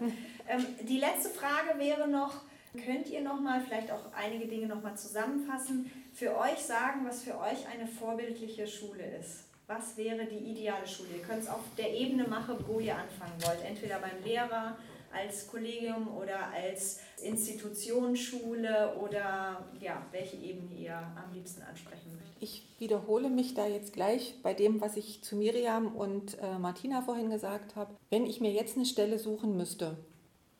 Ähm, 0.47 0.65
die 0.87 0.99
letzte 0.99 1.29
Frage 1.29 1.77
wäre 1.77 2.07
noch, 2.07 2.41
könnt 2.85 3.09
ihr 3.09 3.21
noch 3.21 3.39
mal 3.39 3.61
vielleicht 3.61 3.91
auch 3.91 4.13
einige 4.13 4.47
Dinge 4.47 4.67
noch 4.67 4.81
mal 4.81 4.95
zusammenfassen, 4.95 5.91
für 6.13 6.37
euch 6.37 6.59
sagen, 6.59 7.05
was 7.05 7.23
für 7.23 7.37
euch 7.37 7.67
eine 7.67 7.87
vorbildliche 7.87 8.67
Schule 8.67 9.03
ist? 9.17 9.45
Was 9.67 9.95
wäre 9.95 10.25
die 10.25 10.51
ideale 10.51 10.85
Schule? 10.85 11.09
Ihr 11.17 11.23
könnt 11.23 11.43
es 11.43 11.49
auf 11.49 11.61
der 11.77 11.93
Ebene 11.93 12.27
machen, 12.27 12.57
wo 12.67 12.79
ihr 12.79 12.95
anfangen 12.95 13.41
wollt. 13.45 13.63
Entweder 13.63 13.99
beim 13.99 14.21
Lehrer, 14.23 14.77
als 15.13 15.47
Kollegium 15.47 16.07
oder 16.15 16.47
als 16.53 16.99
Institutionsschule 17.21 18.95
oder 19.01 19.65
ja, 19.79 20.05
welche 20.11 20.37
Ebene 20.37 20.73
ihr 20.77 20.95
am 20.95 21.33
liebsten 21.33 21.61
ansprechen 21.61 22.11
möchtet? 22.17 22.35
Ich 22.39 22.67
wiederhole 22.79 23.29
mich 23.29 23.53
da 23.53 23.67
jetzt 23.67 23.93
gleich 23.93 24.35
bei 24.43 24.53
dem, 24.53 24.81
was 24.81 24.97
ich 24.97 25.23
zu 25.23 25.35
Miriam 25.35 25.95
und 25.95 26.37
äh, 26.39 26.57
Martina 26.57 27.01
vorhin 27.01 27.29
gesagt 27.29 27.75
habe. 27.75 27.93
Wenn 28.09 28.25
ich 28.25 28.41
mir 28.41 28.51
jetzt 28.51 28.75
eine 28.75 28.85
Stelle 28.85 29.19
suchen 29.19 29.55
müsste, 29.55 29.97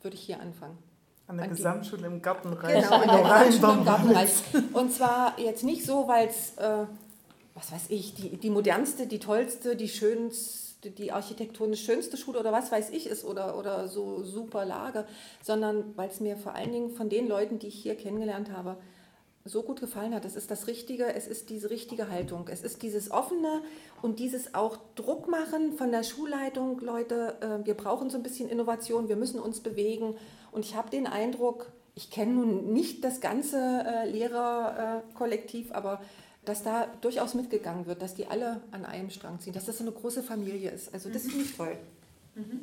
würde 0.00 0.16
ich 0.16 0.22
hier 0.22 0.40
anfangen. 0.40 0.78
An 1.26 1.36
der 1.36 1.44
An 1.44 1.50
Gesamtschule 1.50 2.06
im 2.06 2.22
Gartenreich. 2.22 2.82
Genau, 2.82 2.96
an 2.96 3.08
der 3.08 3.44
Gesamtschule 3.46 3.72
im 3.72 3.84
Gartenreich. 3.84 4.30
Und 4.72 4.92
zwar 4.92 5.38
jetzt 5.38 5.64
nicht 5.64 5.84
so, 5.84 6.08
weil 6.08 6.28
es, 6.28 6.56
äh, 6.58 6.86
was 7.54 7.72
weiß 7.72 7.86
ich, 7.90 8.14
die, 8.14 8.36
die 8.36 8.50
modernste, 8.50 9.06
die 9.06 9.18
tollste, 9.18 9.76
die 9.76 9.88
schönste, 9.88 10.71
die 10.84 11.12
architektonisch 11.12 11.84
schönste 11.84 12.16
Schule 12.16 12.40
oder 12.40 12.52
was 12.52 12.72
weiß 12.72 12.90
ich 12.90 13.06
ist 13.06 13.24
oder, 13.24 13.58
oder 13.58 13.88
so 13.88 14.22
super 14.24 14.64
Lage, 14.64 15.06
sondern 15.42 15.96
weil 15.96 16.08
es 16.08 16.20
mir 16.20 16.36
vor 16.36 16.54
allen 16.54 16.72
Dingen 16.72 16.90
von 16.90 17.08
den 17.08 17.28
Leuten, 17.28 17.58
die 17.58 17.68
ich 17.68 17.82
hier 17.82 17.96
kennengelernt 17.96 18.50
habe, 18.50 18.76
so 19.44 19.62
gut 19.62 19.80
gefallen 19.80 20.14
hat. 20.14 20.24
Es 20.24 20.36
ist 20.36 20.50
das 20.50 20.66
Richtige, 20.66 21.14
es 21.14 21.26
ist 21.26 21.50
diese 21.50 21.70
richtige 21.70 22.08
Haltung, 22.08 22.48
es 22.48 22.62
ist 22.62 22.82
dieses 22.82 23.10
Offene 23.10 23.62
und 24.00 24.18
dieses 24.18 24.54
auch 24.54 24.78
Druck 24.94 25.28
machen 25.28 25.72
von 25.72 25.90
der 25.90 26.04
Schulleitung, 26.04 26.80
Leute, 26.80 27.36
äh, 27.40 27.66
wir 27.66 27.74
brauchen 27.74 28.10
so 28.10 28.16
ein 28.16 28.22
bisschen 28.22 28.48
Innovation, 28.48 29.08
wir 29.08 29.16
müssen 29.16 29.40
uns 29.40 29.60
bewegen. 29.60 30.16
Und 30.52 30.64
ich 30.64 30.76
habe 30.76 30.90
den 30.90 31.06
Eindruck, 31.06 31.72
ich 31.94 32.10
kenne 32.10 32.32
nun 32.32 32.72
nicht 32.72 33.04
das 33.04 33.20
ganze 33.20 33.58
äh, 33.58 34.08
Lehrerkollektiv, 34.08 35.72
aber 35.72 36.00
dass 36.44 36.62
da 36.62 36.86
durchaus 37.00 37.34
mitgegangen 37.34 37.86
wird, 37.86 38.02
dass 38.02 38.14
die 38.14 38.26
alle 38.26 38.60
an 38.72 38.84
einem 38.84 39.10
Strang 39.10 39.38
ziehen, 39.40 39.52
dass 39.52 39.66
das 39.66 39.78
so 39.78 39.84
eine 39.84 39.92
große 39.92 40.22
Familie 40.22 40.70
ist. 40.70 40.92
Also 40.92 41.08
das 41.08 41.24
mhm. 41.24 41.28
finde 41.30 41.44
ich 41.44 41.56
toll. 41.56 41.76
Mhm. 42.34 42.60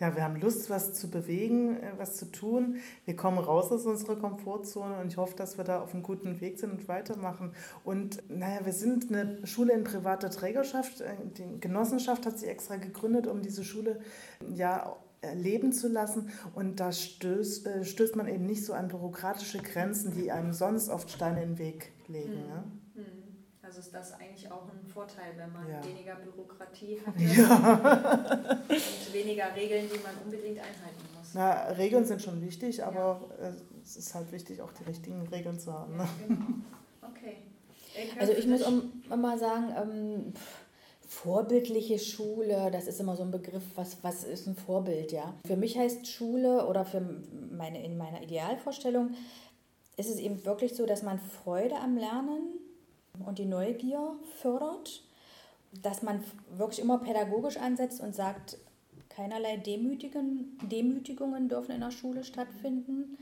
ja, 0.00 0.16
wir 0.16 0.24
haben 0.24 0.40
Lust, 0.40 0.70
was 0.70 0.94
zu 0.94 1.08
bewegen, 1.08 1.76
äh, 1.76 1.92
was 1.98 2.16
zu 2.16 2.32
tun. 2.32 2.76
Wir 3.04 3.14
kommen 3.14 3.38
raus 3.38 3.70
aus 3.70 3.86
unserer 3.86 4.16
Komfortzone 4.16 4.98
und 4.98 5.08
ich 5.08 5.16
hoffe, 5.16 5.36
dass 5.36 5.56
wir 5.56 5.64
da 5.64 5.80
auf 5.82 5.92
einem 5.94 6.02
guten 6.02 6.40
Weg 6.40 6.58
sind 6.58 6.72
und 6.72 6.88
weitermachen. 6.88 7.54
Und 7.84 8.22
naja, 8.28 8.64
wir 8.64 8.72
sind 8.72 9.12
eine 9.12 9.46
Schule 9.46 9.72
in 9.72 9.84
privater 9.84 10.30
Trägerschaft. 10.30 11.00
Äh, 11.00 11.14
die 11.36 11.60
Genossenschaft 11.60 12.26
hat 12.26 12.38
sich 12.38 12.48
extra 12.48 12.76
gegründet, 12.76 13.26
um 13.26 13.42
diese 13.42 13.64
Schule 13.64 14.00
ja 14.52 14.96
leben 15.34 15.72
zu 15.72 15.88
lassen. 15.88 16.30
Und 16.54 16.80
da 16.80 16.90
stößt, 16.92 17.66
äh, 17.66 17.84
stößt 17.84 18.16
man 18.16 18.26
eben 18.26 18.46
nicht 18.46 18.64
so 18.64 18.72
an 18.72 18.88
bürokratische 18.88 19.58
Grenzen, 19.58 20.12
die 20.14 20.32
einem 20.32 20.52
sonst 20.52 20.88
oft 20.88 21.10
Steine 21.10 21.42
in 21.42 21.50
den 21.50 21.58
Weg 21.58 21.92
legen. 22.08 22.34
Mhm. 22.34 22.48
Ja? 22.48 22.64
Also 23.72 23.80
ist 23.80 23.94
das 23.94 24.12
eigentlich 24.20 24.52
auch 24.52 24.64
ein 24.68 24.86
Vorteil, 24.86 25.32
wenn 25.38 25.50
man 25.50 25.66
ja. 25.66 25.82
weniger 25.82 26.16
Bürokratie 26.16 27.00
hat 27.06 27.14
ja. 27.18 28.52
und 28.68 29.14
weniger 29.14 29.56
Regeln, 29.56 29.88
die 29.90 29.98
man 30.00 30.14
unbedingt 30.22 30.58
einhalten 30.58 31.00
muss. 31.16 31.32
Na, 31.32 31.68
Regeln 31.68 32.04
sind 32.04 32.20
schon 32.20 32.42
wichtig, 32.42 32.84
aber 32.84 33.22
ja. 33.40 33.50
es 33.82 33.96
ist 33.96 34.14
halt 34.14 34.30
wichtig, 34.30 34.60
auch 34.60 34.72
die 34.72 34.84
richtigen 34.84 35.26
Regeln 35.28 35.58
zu 35.58 35.72
haben. 35.72 35.96
Ne? 35.96 36.06
Genau. 36.28 36.44
Okay. 37.00 37.36
Also 38.20 38.34
ich 38.34 38.46
muss 38.46 38.60
mal 39.08 39.38
sagen, 39.38 39.72
ähm, 39.74 40.34
vorbildliche 41.08 41.98
Schule, 41.98 42.70
das 42.70 42.86
ist 42.86 43.00
immer 43.00 43.16
so 43.16 43.22
ein 43.22 43.30
Begriff, 43.30 43.64
was, 43.74 44.04
was 44.04 44.24
ist 44.24 44.46
ein 44.46 44.54
Vorbild, 44.54 45.12
ja. 45.12 45.32
Für 45.46 45.56
mich 45.56 45.78
heißt 45.78 46.06
Schule 46.06 46.66
oder 46.66 46.84
für 46.84 47.00
meine, 47.50 47.82
in 47.82 47.96
meiner 47.96 48.22
Idealvorstellung 48.22 49.12
ist 49.96 50.10
es 50.10 50.18
eben 50.18 50.44
wirklich 50.44 50.74
so, 50.74 50.84
dass 50.84 51.02
man 51.02 51.18
Freude 51.18 51.76
am 51.76 51.96
Lernen 51.96 52.58
und 53.24 53.38
die 53.38 53.46
Neugier 53.46 54.14
fördert, 54.36 55.02
dass 55.82 56.02
man 56.02 56.22
wirklich 56.50 56.80
immer 56.80 56.98
pädagogisch 56.98 57.56
ansetzt 57.56 58.00
und 58.00 58.14
sagt, 58.14 58.58
keinerlei 59.08 59.56
Demütigen, 59.56 60.58
Demütigungen 60.62 61.48
dürfen 61.48 61.72
in 61.72 61.80
der 61.80 61.90
Schule 61.90 62.24
stattfinden. 62.24 63.18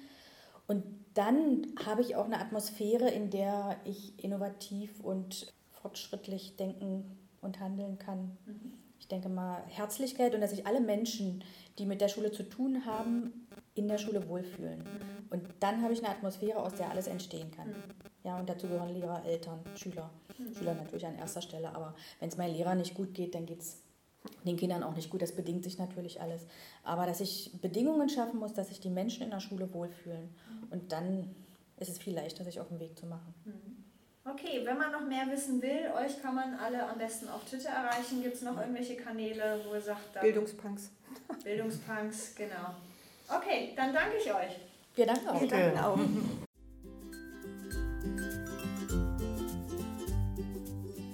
Und 0.67 0.85
dann 1.15 1.67
habe 1.85 2.03
ich 2.03 2.17
auch 2.17 2.27
eine 2.27 2.41
Atmosphäre, 2.41 3.11
in 3.11 3.31
der 3.31 3.77
ich 3.85 4.23
innovativ 4.23 5.01
und 5.01 5.53
fortschrittlich 5.71 6.57
denken 6.57 7.19
und 7.41 7.59
handeln 7.61 7.99
kann. 7.99 8.37
Ich 9.01 9.09
denke 9.09 9.29
mal 9.29 9.65
Herzlichkeit 9.67 10.35
und 10.35 10.41
dass 10.41 10.51
sich 10.51 10.67
alle 10.67 10.81
Menschen, 10.81 11.43
die 11.79 11.87
mit 11.87 12.01
der 12.01 12.09
Schule 12.09 12.31
zu 12.31 12.45
tun 12.45 12.85
haben, 12.85 13.47
in 13.75 13.89
der 13.89 13.99
Schule 13.99 14.29
wohlfühlen. 14.29 14.85
Und 15.31 15.43
dann 15.61 15.83
habe 15.83 15.93
ich 15.93 16.05
eine 16.05 16.15
Atmosphäre, 16.15 16.59
aus 16.59 16.75
der 16.75 16.91
alles 16.91 17.07
entstehen 17.07 17.51
kann. 17.51 17.75
Ja, 18.23 18.39
und 18.39 18.49
dazu 18.49 18.69
gehören 18.69 18.91
Lehrer, 18.91 19.25
Eltern, 19.25 19.61
Schüler. 19.77 20.11
Schüler 20.57 20.75
natürlich 20.75 21.07
an 21.07 21.17
erster 21.17 21.41
Stelle, 21.41 21.75
aber 21.75 21.95
wenn 22.19 22.29
es 22.29 22.37
meinen 22.37 22.55
Lehrern 22.55 22.79
nicht 22.79 22.95
gut 22.95 23.15
geht, 23.15 23.35
dann 23.35 23.47
geht 23.47 23.61
es 23.61 23.83
den 24.45 24.57
Kindern 24.57 24.83
auch 24.83 24.95
nicht 24.95 25.11
gut. 25.11 25.23
Das 25.23 25.35
bedingt 25.35 25.65
sich 25.65 25.79
natürlich 25.79 26.21
alles. 26.21 26.47
Aber 26.83 27.07
dass 27.07 27.21
ich 27.21 27.53
Bedingungen 27.61 28.09
schaffen 28.09 28.39
muss, 28.39 28.53
dass 28.53 28.69
sich 28.69 28.81
die 28.81 28.91
Menschen 28.91 29.23
in 29.23 29.31
der 29.31 29.41
Schule 29.41 29.73
wohlfühlen. 29.73 30.35
Und 30.71 30.93
dann 30.93 31.35
ist 31.79 31.89
es 31.89 31.99
viel 31.99 32.15
leichter, 32.15 32.45
sich 32.45 32.61
auf 32.61 32.69
den 32.69 32.79
Weg 32.81 32.99
zu 32.99 33.07
machen. 33.07 33.35
Okay, 34.25 34.61
wenn 34.65 34.77
man 34.77 34.93
noch 34.93 35.07
mehr 35.07 35.27
wissen 35.31 35.63
will, 35.63 35.91
euch 35.97 36.21
kann 36.21 36.35
man 36.35 36.55
alle 36.55 36.87
am 36.87 36.99
besten 36.99 37.29
auf 37.29 37.45
Twitter 37.45 37.71
erreichen. 37.71 38.23
Gibt 38.23 38.35
es 38.35 38.43
noch 38.43 38.59
irgendwelche 38.59 38.97
Kanäle, 38.97 39.61
wo 39.67 39.75
ihr 39.75 39.81
sagt... 39.81 40.21
Bildungspunks. 40.21 40.91
Bildungspunks, 41.43 42.35
genau. 42.35 42.75
Okay, 43.29 43.73
dann 43.75 43.95
danke 43.95 44.17
ich 44.19 44.33
euch. 44.33 44.57
Wir 44.95 45.07
danken 45.07 45.29
auch. 45.29 45.41
Wir 45.41 45.49
danken 45.49 45.79
auch. 45.79 45.99